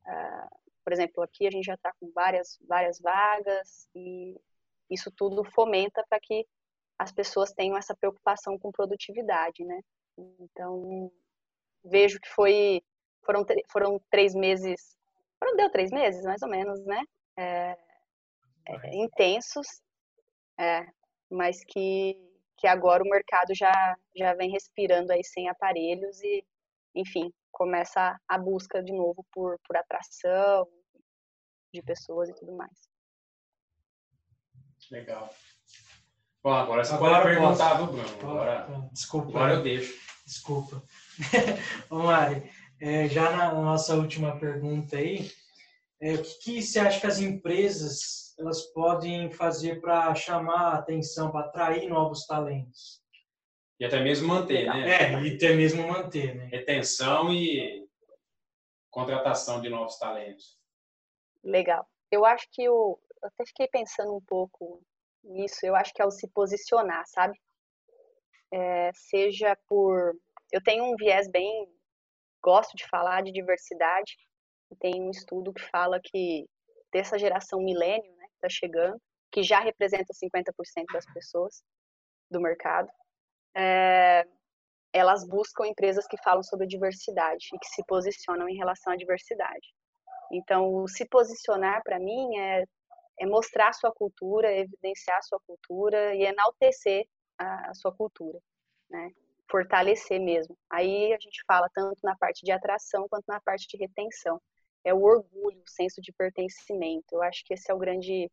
uh, 0.07 0.67
por 0.87 0.93
exemplo, 0.93 1.21
aqui 1.21 1.49
a 1.49 1.51
gente 1.51 1.65
já 1.65 1.75
está 1.75 1.93
com 1.99 2.13
várias, 2.13 2.57
várias 2.61 3.01
vagas 3.01 3.89
e 3.93 4.41
isso 4.89 5.11
tudo 5.11 5.43
fomenta 5.43 6.05
para 6.09 6.21
que 6.21 6.47
as 6.97 7.11
pessoas 7.11 7.53
tenham 7.53 7.77
essa 7.77 7.93
preocupação 7.93 8.57
com 8.57 8.71
produtividade, 8.71 9.65
né? 9.65 9.81
Então, 10.17 11.11
vejo 11.85 12.21
que 12.21 12.29
foi, 12.29 12.81
foram, 13.25 13.45
foram 13.69 14.01
três 14.09 14.33
meses, 14.33 14.97
foram, 15.41 15.57
deu 15.57 15.69
três 15.73 15.91
meses, 15.91 16.23
mais 16.23 16.41
ou 16.43 16.49
menos, 16.49 16.81
né? 16.85 17.03
É, 17.37 17.77
é, 18.67 18.97
intensos, 18.97 19.67
é, 20.59 20.87
mas 21.31 21.65
que, 21.65 22.17
que 22.57 22.67
agora 22.67 23.03
o 23.03 23.09
mercado 23.09 23.55
já, 23.55 23.97
já 24.17 24.35
vem 24.35 24.51
respirando 24.51 25.13
aí 25.13 25.25
sem 25.25 25.49
aparelhos 25.49 26.21
e, 26.23 26.45
enfim, 26.95 27.33
começa 27.53 28.19
a 28.29 28.39
busca 28.39 28.83
de 28.83 28.93
novo 28.93 29.25
por, 29.33 29.59
por 29.67 29.77
atração, 29.77 30.69
de 31.73 31.83
pessoas 31.83 32.29
e 32.29 32.35
tudo 32.35 32.53
mais. 32.53 32.89
Legal. 34.91 35.35
Bom, 36.43 36.53
agora 36.53 36.85
você 36.85 36.95
agora 36.95 37.23
pode 37.23 37.35
perguntar, 37.35 37.75
viu, 37.75 37.87
Bruno? 37.87 38.21
Agora, 38.21 38.89
Desculpa. 38.93 39.29
Agora 39.31 39.55
eu 39.55 39.63
deixo. 39.63 39.95
Desculpa. 40.25 40.83
Ô, 41.91 41.99
Mari, 41.99 42.51
é, 42.81 43.09
já 43.09 43.31
na 43.31 43.53
nossa 43.55 43.95
última 43.95 44.39
pergunta 44.39 44.97
aí, 44.97 45.31
é, 46.01 46.15
o 46.15 46.23
que, 46.23 46.39
que 46.39 46.63
você 46.63 46.79
acha 46.79 47.01
que 47.01 47.07
as 47.07 47.19
empresas 47.19 48.26
elas 48.39 48.63
podem 48.73 49.31
fazer 49.31 49.81
para 49.81 50.15
chamar 50.15 50.75
a 50.75 50.79
atenção, 50.79 51.31
para 51.31 51.47
atrair 51.47 51.89
novos 51.89 52.27
talentos? 52.27 53.03
E 53.79 53.85
até 53.85 54.01
mesmo 54.01 54.29
manter, 54.29 54.67
né? 54.67 54.89
É, 54.89 55.23
e 55.23 55.37
até 55.37 55.55
mesmo 55.55 55.87
manter, 55.87 56.35
né? 56.35 56.47
Retenção 56.47 57.33
e 57.33 57.87
contratação 58.91 59.61
de 59.61 59.69
novos 59.69 59.99
talentos. 59.99 60.59
Legal. 61.45 61.87
Eu 62.11 62.25
acho 62.25 62.49
que 62.51 62.69
o. 62.69 62.99
Eu 63.23 63.29
até 63.29 63.45
fiquei 63.47 63.69
pensando 63.69 64.15
um 64.15 64.21
pouco 64.21 64.83
nisso. 65.23 65.65
Eu 65.65 65.77
acho 65.77 65.93
que 65.93 66.01
é 66.01 66.07
o 66.07 66.11
se 66.11 66.27
posicionar, 66.29 67.05
sabe? 67.07 67.39
É, 68.51 68.91
seja 68.95 69.57
por. 69.69 70.17
Eu 70.51 70.63
tenho 70.63 70.85
um 70.85 70.97
viés 70.97 71.29
bem. 71.29 71.71
Gosto 72.43 72.75
de 72.77 72.89
falar 72.89 73.23
de 73.23 73.33
diversidade. 73.33 74.17
Tem 74.81 75.03
um 75.03 75.11
estudo 75.11 75.53
que 75.53 75.63
fala 75.71 76.01
que 76.03 76.47
dessa 76.93 77.19
geração 77.19 77.61
milênio, 77.61 78.16
está 78.37 78.49
chegando, 78.49 79.01
que 79.31 79.43
já 79.43 79.61
representa 79.61 80.13
50% 80.13 80.87
das 80.93 81.05
pessoas 81.13 81.63
do 82.31 82.41
mercado, 82.41 82.89
é, 83.55 84.27
elas 84.93 85.27
buscam 85.27 85.67
empresas 85.67 86.07
que 86.07 86.17
falam 86.23 86.43
sobre 86.43 86.67
diversidade 86.67 87.49
e 87.53 87.59
que 87.59 87.67
se 87.69 87.85
posicionam 87.87 88.49
em 88.49 88.57
relação 88.57 88.93
à 88.93 88.97
diversidade. 88.97 89.75
Então, 90.31 90.87
se 90.89 91.05
posicionar 91.07 91.83
para 91.83 91.99
mim 91.99 92.37
é, 92.39 92.65
é 93.21 93.27
mostrar 93.27 93.73
sua 93.73 93.93
cultura, 93.93 94.53
evidenciar 94.53 95.23
sua 95.23 95.41
cultura 95.47 96.15
e 96.15 96.25
enaltecer 96.25 97.07
a, 97.39 97.71
a 97.71 97.75
sua 97.75 97.93
cultura, 97.93 98.39
né? 98.91 99.11
Fortalecer 99.49 100.21
mesmo. 100.21 100.57
Aí 100.69 101.13
a 101.13 101.19
gente 101.21 101.43
fala 101.47 101.69
tanto 101.73 102.01
na 102.03 102.17
parte 102.17 102.45
de 102.45 102.51
atração 102.51 103.07
quanto 103.09 103.25
na 103.29 103.41
parte 103.41 103.69
de 103.69 103.77
retenção. 103.77 104.41
É 104.87 104.95
o 104.95 105.03
orgulho, 105.03 105.61
o 105.61 105.71
senso 105.71 106.01
de 106.01 106.13
pertencimento. 106.13 107.07
Eu 107.13 107.23
acho 107.23 107.45
que 107.45 107.55
esse 107.55 107.71
é 107.71 107.75
o 107.75 107.79
grande, 107.79 108.31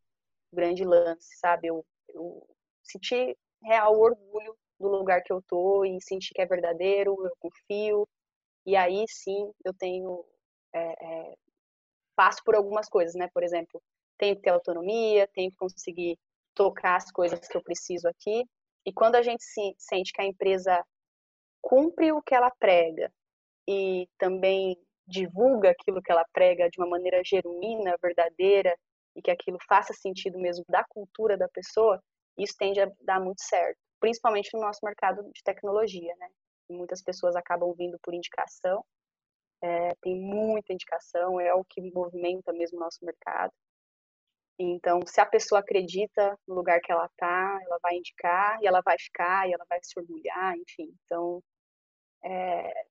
grande 0.51 0.83
lance, 0.85 1.35
sabe? 1.39 1.67
Eu, 1.67 1.83
eu 2.09 2.47
sentir 2.83 3.35
real 3.63 3.99
orgulho 3.99 4.55
do 4.79 4.87
lugar 4.87 5.23
que 5.23 5.33
eu 5.33 5.41
tô 5.47 5.83
e 5.83 5.99
sentir 6.01 6.31
que 6.33 6.41
é 6.41 6.45
verdadeiro, 6.45 7.17
eu 7.25 7.31
confio. 7.39 8.07
E 8.65 8.75
aí 8.75 9.03
sim 9.07 9.51
eu 9.65 9.73
tenho 9.73 10.23
é, 10.73 10.79
é, 10.79 11.35
passo 12.15 12.43
por 12.43 12.55
algumas 12.55 12.87
coisas, 12.87 13.15
né? 13.15 13.27
Por 13.33 13.43
exemplo, 13.43 13.81
tenho 14.17 14.35
que 14.35 14.43
ter 14.43 14.51
autonomia, 14.51 15.27
tenho 15.33 15.49
que 15.49 15.57
conseguir 15.57 16.19
tocar 16.53 16.97
as 16.97 17.11
coisas 17.11 17.47
que 17.47 17.57
eu 17.57 17.63
preciso 17.63 18.07
aqui. 18.07 18.43
E 18.85 18.93
quando 18.93 19.15
a 19.15 19.23
gente 19.23 19.43
se 19.43 19.75
sente 19.77 20.13
que 20.13 20.21
a 20.21 20.25
empresa 20.25 20.85
cumpre 21.61 22.11
o 22.11 22.21
que 22.21 22.35
ela 22.35 22.51
prega 22.59 23.11
e 23.67 24.07
também 24.19 24.77
divulga 25.07 25.71
aquilo 25.71 26.01
que 26.01 26.11
ela 26.11 26.25
prega 26.33 26.69
de 26.69 26.79
uma 26.79 26.87
maneira 26.87 27.21
genuína, 27.23 27.97
verdadeira 28.01 28.75
e 29.15 29.21
que 29.21 29.31
aquilo 29.31 29.57
faça 29.67 29.93
sentido 29.93 30.39
mesmo 30.39 30.63
da 30.67 30.83
cultura 30.83 31.37
da 31.37 31.47
pessoa, 31.49 32.01
isso 32.37 32.55
tende 32.57 32.79
a 32.81 32.91
dar 33.01 33.19
muito 33.19 33.41
certo, 33.43 33.77
principalmente 33.99 34.49
no 34.53 34.61
nosso 34.61 34.79
mercado 34.83 35.23
de 35.23 35.43
tecnologia, 35.43 36.15
né? 36.17 36.29
muitas 36.69 37.03
pessoas 37.03 37.35
acabam 37.35 37.71
vindo 37.77 37.99
por 38.01 38.13
indicação 38.13 38.83
é, 39.63 39.95
tem 40.01 40.19
muita 40.19 40.73
indicação, 40.73 41.39
é 41.39 41.53
o 41.53 41.63
que 41.63 41.81
movimenta 41.93 42.51
mesmo 42.51 42.77
o 42.77 42.81
nosso 42.81 42.99
mercado. 43.01 43.53
Então, 44.59 44.99
se 45.07 45.21
a 45.21 45.25
pessoa 45.25 45.61
acredita 45.61 46.37
no 46.45 46.55
lugar 46.55 46.79
que 46.81 46.91
ela 46.91 47.05
está, 47.05 47.59
ela 47.63 47.79
vai 47.81 47.95
indicar 47.95 48.61
e 48.61 48.67
ela 48.67 48.81
vai 48.81 48.97
ficar 48.99 49.47
e 49.47 49.53
ela 49.53 49.65
vai 49.69 49.79
se 49.81 49.97
orgulhar, 49.97 50.55
enfim. 50.57 50.93
Então, 51.05 51.41
é, 52.23 52.85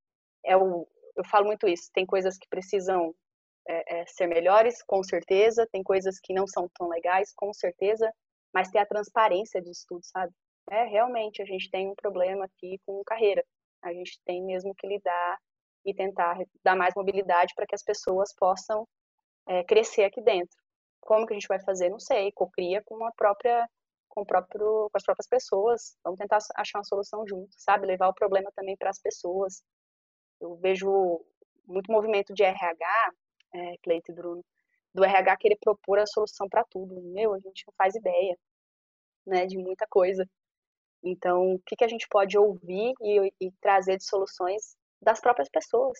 é 0.46 0.56
o, 0.56 0.88
eu 1.16 1.24
falo 1.24 1.46
muito 1.46 1.68
isso. 1.68 1.90
Tem 1.92 2.06
coisas 2.06 2.36
que 2.38 2.48
precisam 2.48 3.14
é, 3.68 4.00
é, 4.00 4.06
ser 4.06 4.26
melhores, 4.26 4.82
com 4.82 5.02
certeza. 5.02 5.68
Tem 5.70 5.82
coisas 5.82 6.18
que 6.20 6.32
não 6.32 6.46
são 6.46 6.68
tão 6.74 6.88
legais, 6.88 7.32
com 7.34 7.52
certeza. 7.52 8.12
Mas 8.52 8.70
ter 8.70 8.78
a 8.78 8.86
transparência 8.86 9.60
disso 9.62 9.84
tudo, 9.88 10.04
sabe? 10.04 10.32
É, 10.70 10.84
realmente, 10.84 11.42
a 11.42 11.44
gente 11.44 11.70
tem 11.70 11.88
um 11.88 11.94
problema 11.94 12.44
aqui 12.44 12.78
com 12.86 13.02
carreira. 13.04 13.44
A 13.82 13.92
gente 13.92 14.20
tem 14.24 14.42
mesmo 14.44 14.74
que 14.74 14.86
lidar 14.86 15.38
e 15.84 15.94
tentar 15.94 16.38
dar 16.64 16.76
mais 16.76 16.94
mobilidade 16.94 17.52
para 17.54 17.66
que 17.66 17.74
as 17.74 17.82
pessoas 17.82 18.32
possam 18.36 18.86
é, 19.48 19.64
crescer 19.64 20.04
aqui 20.04 20.22
dentro. 20.22 20.56
Como 21.00 21.26
que 21.26 21.32
a 21.32 21.36
gente 21.36 21.48
vai 21.48 21.60
fazer? 21.60 21.90
Não 21.90 21.98
sei. 21.98 22.30
Cocria 22.32 22.82
com 22.84 23.04
a 23.04 23.12
própria 23.12 23.68
com, 24.08 24.24
próprio, 24.24 24.88
com 24.90 24.96
as 24.96 25.02
próprias 25.02 25.26
pessoas. 25.26 25.96
Vamos 26.04 26.18
tentar 26.18 26.38
achar 26.56 26.78
uma 26.78 26.84
solução 26.84 27.26
junto, 27.26 27.50
sabe? 27.56 27.86
Levar 27.86 28.08
o 28.08 28.14
problema 28.14 28.50
também 28.54 28.76
para 28.76 28.90
as 28.90 29.00
pessoas. 29.00 29.62
Eu 30.42 30.56
vejo 30.56 31.24
muito 31.66 31.90
movimento 31.90 32.34
de 32.34 32.42
RH, 32.42 33.12
é, 33.54 33.76
Cleito 33.82 34.10
e 34.10 34.14
Bruno, 34.14 34.44
do 34.92 35.04
RH 35.04 35.36
querer 35.36 35.58
propor 35.60 35.98
a 35.98 36.06
solução 36.06 36.48
para 36.48 36.64
tudo. 36.64 37.00
Meu, 37.00 37.32
a 37.32 37.38
gente 37.38 37.64
não 37.66 37.72
faz 37.78 37.94
ideia, 37.94 38.36
né, 39.26 39.46
de 39.46 39.56
muita 39.56 39.86
coisa. 39.88 40.28
Então, 41.02 41.54
o 41.54 41.58
que, 41.60 41.76
que 41.76 41.84
a 41.84 41.88
gente 41.88 42.06
pode 42.08 42.36
ouvir 42.36 42.92
e, 43.00 43.32
e 43.40 43.52
trazer 43.60 43.96
de 43.96 44.04
soluções 44.04 44.76
das 45.00 45.20
próprias 45.20 45.48
pessoas? 45.48 45.98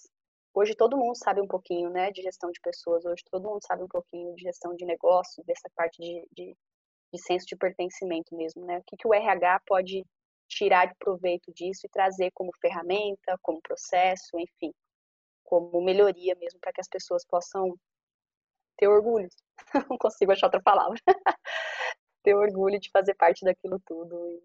Hoje 0.55 0.75
todo 0.75 0.99
mundo 0.99 1.17
sabe 1.17 1.41
um 1.41 1.47
pouquinho, 1.47 1.89
né, 1.89 2.11
de 2.11 2.21
gestão 2.23 2.51
de 2.51 2.61
pessoas. 2.61 3.05
Hoje 3.05 3.23
todo 3.31 3.49
mundo 3.49 3.65
sabe 3.65 3.83
um 3.85 3.89
pouquinho 3.89 4.35
de 4.35 4.43
gestão 4.43 4.75
de 4.75 4.85
negócio, 4.85 5.43
dessa 5.45 5.71
parte 5.75 5.99
de, 5.99 6.29
de, 6.33 6.57
de 7.13 7.23
senso 7.23 7.47
de 7.47 7.57
pertencimento 7.57 8.37
mesmo, 8.37 8.65
né? 8.67 8.79
O 8.79 8.83
que, 8.85 8.97
que 8.97 9.09
o 9.09 9.15
RH 9.15 9.61
pode 9.67 10.05
tirar 10.55 10.87
de 10.87 10.95
proveito 10.97 11.53
disso 11.53 11.87
e 11.87 11.91
trazer 11.91 12.31
como 12.33 12.53
ferramenta, 12.61 13.39
como 13.43 13.61
processo, 13.63 14.39
enfim, 14.39 14.73
como 15.45 15.83
melhoria 15.83 16.35
mesmo 16.37 16.61
para 16.61 16.73
que 16.73 16.81
as 16.81 16.89
pessoas 16.89 17.25
possam 17.27 17.75
ter 18.77 18.89
orgulho. 18.89 19.29
Não 19.91 19.99
consigo 19.99 20.33
achar 20.33 20.47
outra 20.47 20.63
palavra. 20.63 20.99
ter 22.23 22.35
orgulho 22.35 22.79
de 22.79 22.91
fazer 22.91 23.15
parte 23.15 23.45
daquilo 23.45 23.81
tudo. 23.87 24.43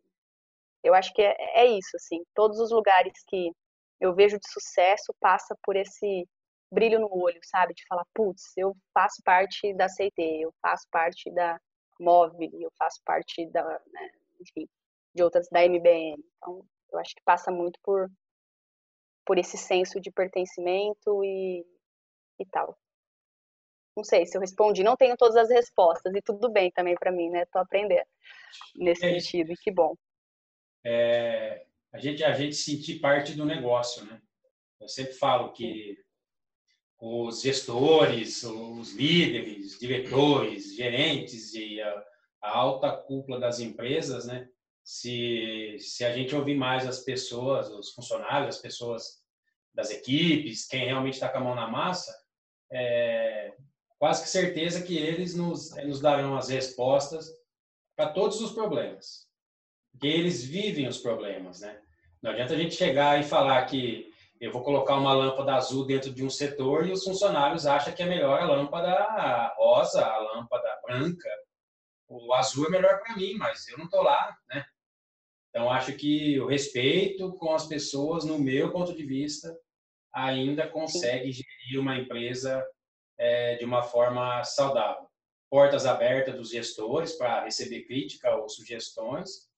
Eu 0.84 0.94
acho 0.94 1.14
que 1.14 1.22
é, 1.22 1.36
é 1.62 1.66
isso, 1.66 1.96
assim. 1.96 2.24
Todos 2.34 2.60
os 2.60 2.72
lugares 2.72 3.14
que 3.28 3.52
eu 4.00 4.14
vejo 4.16 4.40
de 4.40 4.50
sucesso 4.50 5.14
passa 5.20 5.56
por 5.64 5.76
esse 5.76 6.28
brilho 6.72 7.00
no 7.00 7.10
olho, 7.12 7.40
sabe? 7.44 7.74
De 7.74 7.86
falar, 7.88 8.06
putz, 8.14 8.56
eu 8.58 8.76
faço 8.94 9.22
parte 9.24 9.74
da 9.74 9.88
CT, 9.88 10.22
eu 10.42 10.54
faço 10.62 10.88
parte 10.92 11.32
da 11.32 11.60
Move, 12.00 12.50
eu 12.62 12.72
faço 12.78 13.02
parte 13.06 13.46
da, 13.48 13.64
né, 13.64 14.10
enfim, 14.40 14.68
de 15.18 15.24
outras 15.24 15.50
da 15.50 15.68
MBN. 15.68 16.24
Então, 16.38 16.66
eu 16.94 17.00
acho 17.00 17.14
que 17.14 17.22
passa 17.26 17.52
muito 17.52 17.78
por 17.84 18.10
por 19.26 19.38
esse 19.38 19.58
senso 19.58 20.00
de 20.00 20.10
pertencimento 20.10 21.22
e, 21.22 21.66
e 22.40 22.46
tal. 22.50 22.80
Não 23.94 24.02
sei 24.02 24.26
se 24.26 24.38
eu 24.38 24.42
respondi, 24.42 24.84
não 24.84 24.96
tenho 24.96 25.18
todas 25.18 25.36
as 25.36 25.50
respostas 25.50 26.16
e 26.16 26.22
tudo 26.22 26.50
bem 26.50 26.72
também 26.72 26.96
para 26.96 27.12
mim, 27.12 27.30
né? 27.30 27.46
Tô 27.48 27.60
aprendendo 27.60 28.08
nesse 28.74 29.06
é 29.06 29.20
sentido 29.20 29.52
e 29.52 29.58
que 29.58 29.70
bom. 29.70 29.96
É, 30.86 31.66
a 31.92 31.98
gente 31.98 32.24
a 32.24 32.32
gente 32.32 32.56
sentir 32.56 33.00
parte 33.00 33.34
do 33.34 33.44
negócio, 33.44 34.06
né? 34.06 34.22
Eu 34.80 34.88
sempre 34.88 35.14
falo 35.14 35.52
que 35.52 35.98
os 37.00 37.42
gestores, 37.42 38.44
os 38.44 38.94
líderes, 38.94 39.78
diretores, 39.78 40.74
gerentes 40.74 41.54
e 41.54 41.82
a, 41.82 42.06
a 42.44 42.58
alta 42.58 42.96
cúpula 42.96 43.40
das 43.40 43.60
empresas, 43.60 44.26
né? 44.26 44.48
Se, 44.90 45.76
se 45.80 46.06
a 46.06 46.14
gente 46.14 46.34
ouvir 46.34 46.56
mais 46.56 46.88
as 46.88 47.02
pessoas, 47.02 47.70
os 47.70 47.92
funcionários, 47.92 48.56
as 48.56 48.62
pessoas 48.62 49.22
das 49.74 49.92
equipes, 49.92 50.66
quem 50.66 50.86
realmente 50.86 51.16
está 51.16 51.28
com 51.28 51.40
a 51.40 51.42
mão 51.42 51.54
na 51.54 51.68
massa, 51.68 52.18
é 52.72 53.54
quase 54.00 54.24
que 54.24 54.30
certeza 54.30 54.82
que 54.82 54.98
eles 54.98 55.36
nos, 55.36 55.76
nos 55.84 56.00
darão 56.00 56.38
as 56.38 56.48
respostas 56.48 57.30
para 57.98 58.14
todos 58.14 58.40
os 58.40 58.54
problemas. 58.54 59.28
Porque 59.92 60.08
eles 60.08 60.46
vivem 60.46 60.88
os 60.88 61.00
problemas, 61.00 61.60
né? 61.60 61.82
Não 62.22 62.32
adianta 62.32 62.54
a 62.54 62.58
gente 62.58 62.74
chegar 62.74 63.20
e 63.20 63.26
falar 63.26 63.66
que 63.66 64.10
eu 64.40 64.54
vou 64.54 64.64
colocar 64.64 64.96
uma 64.96 65.14
lâmpada 65.14 65.56
azul 65.56 65.86
dentro 65.86 66.14
de 66.14 66.24
um 66.24 66.30
setor 66.30 66.88
e 66.88 66.94
os 66.94 67.04
funcionários 67.04 67.68
acham 67.68 67.94
que 67.94 68.04
é 68.04 68.06
melhor 68.06 68.40
a 68.40 68.46
lâmpada 68.46 69.54
rosa, 69.58 70.06
a 70.06 70.18
lâmpada 70.18 70.80
branca. 70.82 71.30
O 72.08 72.34
azul 72.34 72.68
é 72.68 72.70
melhor 72.70 73.02
para 73.02 73.18
mim, 73.18 73.34
mas 73.34 73.68
eu 73.68 73.78
não 73.78 73.84
estou 73.84 74.02
lá, 74.02 74.34
né? 74.50 74.66
Então, 75.58 75.72
acho 75.72 75.92
que 75.94 76.40
o 76.40 76.46
respeito 76.46 77.34
com 77.34 77.52
as 77.52 77.66
pessoas, 77.66 78.24
no 78.24 78.38
meu 78.38 78.72
ponto 78.72 78.94
de 78.94 79.04
vista, 79.04 79.60
ainda 80.14 80.68
consegue 80.68 81.32
gerir 81.32 81.80
uma 81.80 81.98
empresa 81.98 82.64
é, 83.18 83.56
de 83.56 83.66
uma 83.66 83.82
forma 83.82 84.44
saudável. 84.44 85.08
Portas 85.50 85.88
abertas 85.88 86.36
dos 86.36 86.52
gestores 86.52 87.14
para 87.14 87.44
receber 87.44 87.86
crítica 87.86 88.36
ou 88.36 88.48
sugestões. 88.48 89.50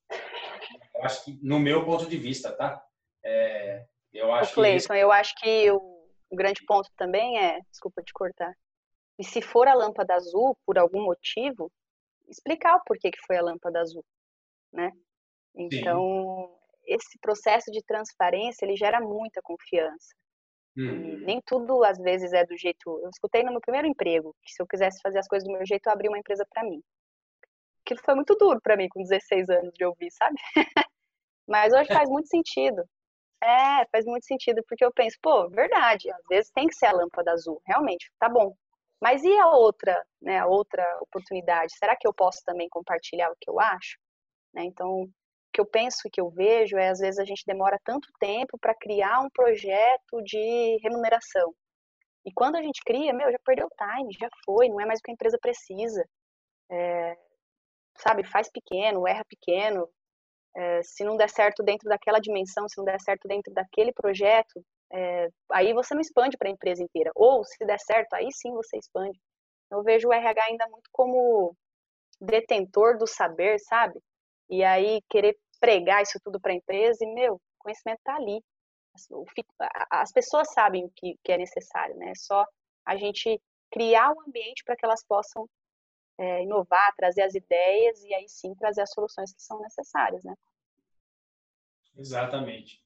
Eu 0.95 1.03
acho 1.03 1.25
que, 1.25 1.37
no 1.43 1.59
meu 1.59 1.83
ponto 1.83 2.05
de 2.05 2.17
vista, 2.17 2.49
tá? 2.53 2.81
É, 3.21 3.85
eu 4.13 4.33
acho 4.33 4.51
o 4.51 4.55
Cleiton, 4.55 4.93
que... 4.93 4.99
eu 5.01 5.11
acho 5.11 5.35
que 5.35 5.69
o, 5.69 6.07
o 6.29 6.35
grande 6.37 6.63
ponto 6.65 6.89
também 6.95 7.37
é, 7.39 7.59
desculpa 7.69 8.01
te 8.01 8.13
cortar, 8.13 8.55
e 9.19 9.23
se 9.25 9.41
for 9.41 9.67
a 9.67 9.73
lâmpada 9.73 10.15
azul 10.15 10.57
por 10.65 10.77
algum 10.77 11.03
motivo, 11.03 11.69
explicar 12.29 12.77
o 12.77 12.83
porquê 12.85 13.11
que 13.11 13.19
foi 13.27 13.35
a 13.35 13.41
lâmpada 13.41 13.81
azul, 13.81 14.05
né? 14.71 14.93
Então, 15.55 16.49
Sim. 16.85 16.95
esse 16.95 17.19
processo 17.19 17.71
de 17.71 17.83
transparência, 17.83 18.65
ele 18.65 18.75
gera 18.75 18.99
muita 18.99 19.41
confiança. 19.41 20.15
Hum. 20.77 21.25
nem 21.25 21.41
tudo, 21.45 21.83
às 21.83 21.97
vezes, 21.97 22.31
é 22.31 22.45
do 22.45 22.57
jeito... 22.57 22.99
Eu 23.03 23.09
escutei 23.09 23.43
no 23.43 23.51
meu 23.51 23.59
primeiro 23.59 23.87
emprego, 23.87 24.33
que 24.43 24.53
se 24.53 24.61
eu 24.61 24.67
quisesse 24.67 25.01
fazer 25.01 25.19
as 25.19 25.27
coisas 25.27 25.45
do 25.45 25.51
meu 25.51 25.65
jeito, 25.65 25.87
eu 25.87 25.91
abria 25.91 26.09
uma 26.09 26.19
empresa 26.19 26.45
para 26.49 26.63
mim. 26.63 26.81
Aquilo 27.81 27.99
foi 28.05 28.15
muito 28.15 28.35
duro 28.35 28.61
para 28.61 28.77
mim, 28.77 28.87
com 28.87 29.01
16 29.01 29.49
anos 29.49 29.73
de 29.73 29.83
ouvir, 29.83 30.09
sabe? 30.11 30.35
Mas 31.47 31.73
hoje 31.73 31.91
faz 31.91 32.07
muito 32.09 32.27
sentido. 32.29 32.83
É, 33.41 33.85
faz 33.91 34.05
muito 34.05 34.25
sentido, 34.25 34.61
porque 34.67 34.83
eu 34.85 34.91
penso, 34.93 35.17
pô, 35.21 35.49
verdade, 35.49 36.11
às 36.11 36.23
vezes 36.29 36.51
tem 36.51 36.67
que 36.67 36.75
ser 36.75 36.87
a 36.87 36.91
lâmpada 36.91 37.31
azul, 37.31 37.61
realmente, 37.65 38.11
tá 38.19 38.29
bom. 38.29 38.53
Mas 39.01 39.23
e 39.23 39.37
a 39.37 39.47
outra, 39.47 40.05
né, 40.21 40.39
a 40.39 40.45
outra 40.45 40.85
oportunidade? 41.01 41.73
Será 41.77 41.95
que 41.95 42.05
eu 42.05 42.13
posso 42.13 42.41
também 42.45 42.67
compartilhar 42.69 43.31
o 43.31 43.35
que 43.39 43.49
eu 43.49 43.59
acho? 43.59 43.97
Né, 44.53 44.63
então, 44.65 45.09
que 45.59 45.61
eu 45.61 45.65
penso 45.65 46.07
e 46.07 46.09
que 46.09 46.21
eu 46.21 46.29
vejo 46.29 46.77
é, 46.77 46.89
às 46.89 46.99
vezes, 46.99 47.19
a 47.19 47.25
gente 47.25 47.43
demora 47.45 47.77
tanto 47.83 48.07
tempo 48.17 48.57
para 48.59 48.73
criar 48.73 49.19
um 49.19 49.29
projeto 49.29 50.21
de 50.23 50.79
remuneração. 50.81 51.53
E 52.25 52.31
quando 52.33 52.55
a 52.55 52.61
gente 52.61 52.81
cria, 52.85 53.13
meu, 53.13 53.29
já 53.31 53.39
perdeu 53.43 53.67
time, 53.77 54.13
já 54.19 54.29
foi, 54.45 54.69
não 54.69 54.79
é 54.79 54.85
mais 54.85 54.99
o 54.99 55.03
que 55.03 55.11
a 55.11 55.13
empresa 55.13 55.37
precisa. 55.41 56.03
É, 56.71 57.17
sabe, 57.97 58.23
faz 58.23 58.49
pequeno, 58.49 59.07
erra 59.07 59.25
pequeno, 59.25 59.89
é, 60.55 60.81
se 60.83 61.03
não 61.03 61.17
der 61.17 61.29
certo 61.29 61.61
dentro 61.63 61.89
daquela 61.89 62.19
dimensão, 62.19 62.67
se 62.69 62.77
não 62.77 62.85
der 62.85 62.99
certo 63.01 63.27
dentro 63.27 63.53
daquele 63.53 63.91
projeto, 63.91 64.63
é, 64.91 65.27
aí 65.51 65.73
você 65.73 65.93
não 65.93 66.01
expande 66.01 66.37
para 66.37 66.47
a 66.47 66.51
empresa 66.51 66.81
inteira. 66.81 67.11
Ou, 67.15 67.43
se 67.43 67.65
der 67.65 67.79
certo, 67.79 68.13
aí 68.13 68.31
sim 68.31 68.51
você 68.53 68.77
expande. 68.77 69.19
Eu 69.71 69.83
vejo 69.83 70.07
o 70.07 70.13
RH 70.13 70.43
ainda 70.45 70.67
muito 70.69 70.89
como 70.91 71.55
detentor 72.21 72.97
do 72.97 73.07
saber, 73.07 73.59
sabe? 73.59 73.99
E 74.49 74.63
aí 74.63 75.01
querer 75.09 75.37
pregar 75.59 76.01
isso 76.01 76.19
tudo 76.23 76.39
para 76.39 76.51
a 76.51 76.55
empresa 76.55 77.03
e, 77.03 77.13
meu, 77.13 77.35
o 77.35 77.41
conhecimento 77.59 77.99
está 77.99 78.15
ali. 78.15 78.43
As 79.89 80.11
pessoas 80.11 80.51
sabem 80.51 80.85
o 80.85 80.91
que, 80.95 81.17
que 81.23 81.31
é 81.31 81.37
necessário, 81.37 81.95
né? 81.95 82.11
É 82.11 82.15
só 82.15 82.45
a 82.85 82.97
gente 82.97 83.41
criar 83.71 84.11
o 84.11 84.21
ambiente 84.21 84.63
para 84.63 84.75
que 84.75 84.85
elas 84.85 85.05
possam 85.05 85.47
é, 86.17 86.43
inovar, 86.43 86.93
trazer 86.95 87.21
as 87.21 87.35
ideias 87.35 88.03
e 88.03 88.13
aí 88.13 88.27
sim 88.27 88.53
trazer 88.55 88.81
as 88.81 88.91
soluções 88.91 89.33
que 89.33 89.41
são 89.41 89.61
necessárias, 89.61 90.23
né? 90.23 90.33
Exatamente. 91.95 92.81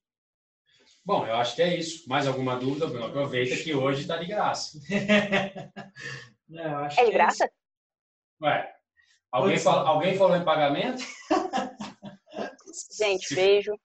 Bom, 1.05 1.25
eu 1.27 1.35
acho 1.35 1.55
que 1.55 1.61
é 1.61 1.75
isso. 1.75 2.07
Mais 2.07 2.27
alguma 2.27 2.55
dúvida, 2.55 2.87
Bruno? 2.87 3.07
Aproveita 3.07 3.61
que 3.61 3.73
hoje 3.73 4.01
está 4.01 4.17
de 4.17 4.25
graça. 4.25 4.79
Não, 6.47 6.85
é 6.85 6.87
de 6.87 6.99
é 6.99 7.11
graça? 7.11 7.45
É 7.45 7.49
Ué, 8.41 8.75
alguém, 9.31 9.57
fala, 9.57 9.87
alguém 9.87 10.17
falou 10.17 10.35
em 10.35 10.45
pagamento? 10.45 11.03
Gente, 12.97 13.27
se, 13.27 13.35
beijo. 13.35 13.79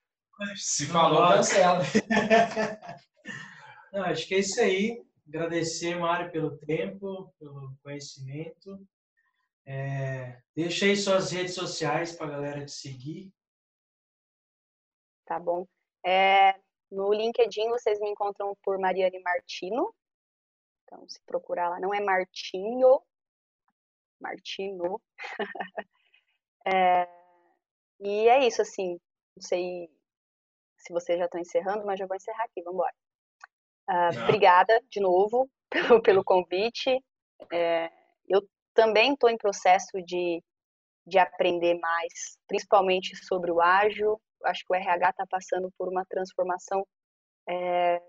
Se 0.56 0.86
falou, 0.86 1.28
cancela. 1.28 1.80
Não, 3.92 4.04
acho 4.04 4.26
que 4.26 4.34
é 4.34 4.38
isso 4.38 4.60
aí. 4.60 5.02
Agradecer, 5.26 5.94
Mário, 5.96 6.32
pelo 6.32 6.56
tempo, 6.58 7.32
pelo 7.38 7.76
conhecimento. 7.82 8.78
É, 9.66 10.40
deixa 10.56 10.86
aí 10.86 10.96
suas 10.96 11.30
redes 11.30 11.54
sociais 11.54 12.16
para 12.16 12.26
a 12.26 12.30
galera 12.30 12.64
te 12.64 12.72
seguir. 12.72 13.30
Tá 15.26 15.38
bom. 15.38 15.66
É, 16.04 16.58
no 16.90 17.12
LinkedIn 17.12 17.68
vocês 17.68 18.00
me 18.00 18.08
encontram 18.08 18.56
por 18.62 18.78
Mariane 18.78 19.20
Martino. 19.20 19.94
Então, 20.84 21.06
se 21.06 21.20
procurar 21.26 21.68
lá, 21.68 21.78
não 21.78 21.92
é 21.92 22.00
Martinho, 22.00 23.02
Martino. 24.18 24.98
é, 26.66 27.06
e 28.00 28.28
é 28.28 28.46
isso, 28.46 28.62
assim. 28.62 28.98
Não 29.36 29.42
sei 29.42 29.88
se 30.78 30.92
vocês 30.92 31.18
já 31.18 31.24
estão 31.26 31.40
encerrando, 31.40 31.84
mas 31.84 31.98
já 31.98 32.06
vou 32.06 32.16
encerrar 32.16 32.44
aqui, 32.44 32.62
vamos 32.62 32.74
embora. 32.74 32.94
Uh, 33.90 34.24
obrigada 34.24 34.80
de 34.90 35.00
novo 35.00 35.50
pelo, 35.70 36.02
pelo 36.02 36.24
convite. 36.24 37.02
É, 37.52 37.90
eu 38.28 38.42
também 38.74 39.12
estou 39.12 39.30
em 39.30 39.36
processo 39.36 40.02
de, 40.04 40.42
de 41.06 41.18
aprender 41.18 41.78
mais, 41.78 42.38
principalmente 42.46 43.16
sobre 43.16 43.50
o 43.50 43.60
ágil. 43.60 44.20
Acho 44.44 44.64
que 44.64 44.72
o 44.72 44.76
RH 44.76 45.10
está 45.10 45.26
passando 45.28 45.72
por 45.76 45.88
uma 45.88 46.04
transformação 46.06 46.86
é, 47.48 48.00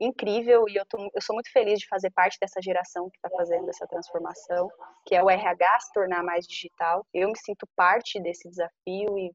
incrível 0.00 0.64
e 0.68 0.76
eu, 0.76 0.86
tô, 0.86 0.98
eu 1.14 1.20
sou 1.20 1.34
muito 1.34 1.52
feliz 1.52 1.78
de 1.78 1.86
fazer 1.86 2.10
parte 2.10 2.38
dessa 2.40 2.60
geração 2.62 3.10
que 3.10 3.18
está 3.18 3.28
fazendo 3.30 3.68
essa 3.68 3.86
transformação, 3.86 4.70
que 5.06 5.14
é 5.14 5.22
o 5.22 5.28
RH 5.28 5.80
se 5.80 5.92
tornar 5.92 6.24
mais 6.24 6.46
digital. 6.46 7.06
Eu 7.12 7.28
me 7.28 7.38
sinto 7.38 7.68
parte 7.76 8.20
desse 8.20 8.48
desafio 8.48 9.18
e 9.18 9.30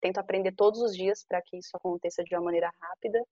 tento 0.00 0.18
aprender 0.18 0.52
todos 0.52 0.80
os 0.80 0.96
dias 0.96 1.24
para 1.28 1.40
que 1.42 1.56
isso 1.56 1.70
aconteça 1.74 2.24
de 2.24 2.34
uma 2.34 2.42
maneira 2.42 2.70
rápida. 2.80 3.22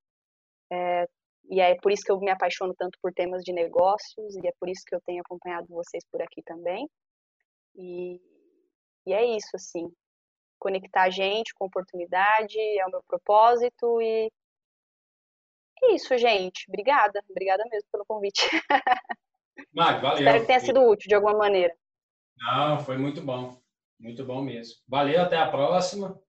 e 1.51 1.61
é 1.61 1.75
por 1.81 1.91
isso 1.91 2.05
que 2.05 2.13
eu 2.13 2.21
me 2.21 2.31
apaixono 2.31 2.75
tanto 2.79 2.99
por 3.03 3.13
temas 3.13 3.43
de 3.43 3.53
negócios 3.53 4.37
e 4.37 4.47
é 4.47 4.53
por 4.59 4.69
isso 4.69 4.83
que 4.87 4.95
eu 4.95 5.01
tenho 5.05 5.21
acompanhado 5.21 5.67
vocês 5.69 6.05
por 6.11 6.23
aqui 6.23 6.43
também. 6.43 6.89
E, 7.75 8.21
e 9.07 9.13
é 9.13 9.25
isso, 9.25 9.51
assim, 9.55 9.91
conectar 10.59 11.05
a 11.05 11.11
gente 11.11 11.55
com 11.55 11.67
oportunidade 11.67 12.59
é 12.59 12.87
o 12.87 12.91
meu 12.91 13.03
propósito 13.09 14.01
e 14.03 14.31
é 15.83 15.95
isso, 15.95 16.17
gente. 16.19 16.65
Obrigada, 16.69 17.23
obrigada 17.29 17.65
mesmo 17.71 17.89
pelo 17.91 18.05
convite. 18.05 18.43
Mário, 19.73 20.01
valeu. 20.01 20.19
Espero 20.19 20.41
que 20.41 20.47
tenha 20.47 20.61
sido 20.61 20.83
útil 20.83 21.09
de 21.09 21.15
alguma 21.15 21.37
maneira. 21.37 21.75
Não, 22.39 22.79
foi 22.79 22.97
muito 22.97 23.21
bom. 23.21 23.61
Muito 23.99 24.25
bom 24.25 24.43
mesmo. 24.43 24.77
Valeu, 24.89 25.21
até 25.21 25.37
a 25.37 25.51
próxima. 25.51 26.21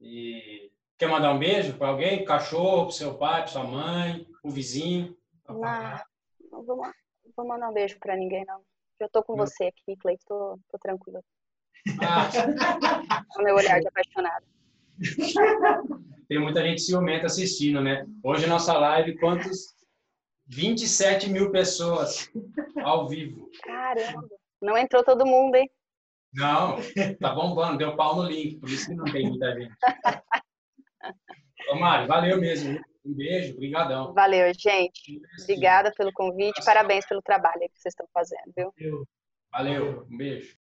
E 0.00 0.70
quer 0.96 1.08
mandar 1.08 1.32
um 1.32 1.38
beijo 1.38 1.76
para 1.76 1.88
alguém? 1.88 2.24
Cachorro, 2.24 2.84
para 2.84 2.92
seu 2.92 3.18
pai, 3.18 3.42
para 3.42 3.48
sua 3.48 3.64
mãe, 3.64 4.26
o 4.42 4.50
vizinho? 4.50 5.16
Não, 5.48 5.60
não 6.52 6.64
vou, 6.64 6.82
vou 7.36 7.46
mandar 7.46 7.68
um 7.68 7.74
beijo 7.74 7.98
para 7.98 8.16
ninguém, 8.16 8.44
não. 8.44 8.62
Eu 9.00 9.08
tô 9.08 9.22
com 9.22 9.36
não. 9.36 9.46
você 9.46 9.64
aqui, 9.64 9.96
Cleiton, 9.96 10.24
tô, 10.26 10.58
tô 10.70 10.78
tranquila. 10.78 11.20
Ah. 12.00 12.28
o 13.38 13.42
meu 13.42 13.56
olhar 13.56 13.80
de 13.80 13.88
apaixonado. 13.88 14.46
Tem 16.28 16.38
muita 16.38 16.62
gente 16.62 16.80
ciumenta 16.82 17.26
assistindo, 17.26 17.80
né? 17.80 18.06
Hoje, 18.22 18.46
nossa 18.46 18.72
live, 18.78 19.18
quantos? 19.18 19.74
27 20.46 21.30
mil 21.30 21.50
pessoas 21.50 22.30
ao 22.82 23.08
vivo. 23.08 23.48
Caramba! 23.62 24.28
Não 24.60 24.76
entrou 24.76 25.04
todo 25.04 25.26
mundo, 25.26 25.56
hein? 25.56 25.70
Não, 26.32 26.76
tá 27.20 27.34
bombando, 27.34 27.78
deu 27.78 27.96
pau 27.96 28.16
no 28.16 28.24
link, 28.24 28.58
por 28.58 28.68
isso 28.68 28.86
que 28.86 28.94
não 28.94 29.04
tem 29.04 29.28
muita 29.28 29.54
gente. 29.54 29.74
Ô, 31.70 31.78
valeu 31.78 32.40
mesmo. 32.40 32.78
Um 33.04 33.14
beijo, 33.14 33.54
brigadão. 33.56 34.12
Valeu, 34.14 34.52
gente. 34.54 35.20
Obrigada 35.42 35.92
pelo 35.96 36.12
convite, 36.12 36.64
parabéns 36.64 37.06
pelo 37.06 37.22
trabalho 37.22 37.60
que 37.60 37.78
vocês 37.78 37.92
estão 37.92 38.06
fazendo, 38.12 38.52
viu? 38.56 38.72
Valeu, 38.80 39.06
valeu. 39.52 40.06
um 40.10 40.16
beijo. 40.16 40.52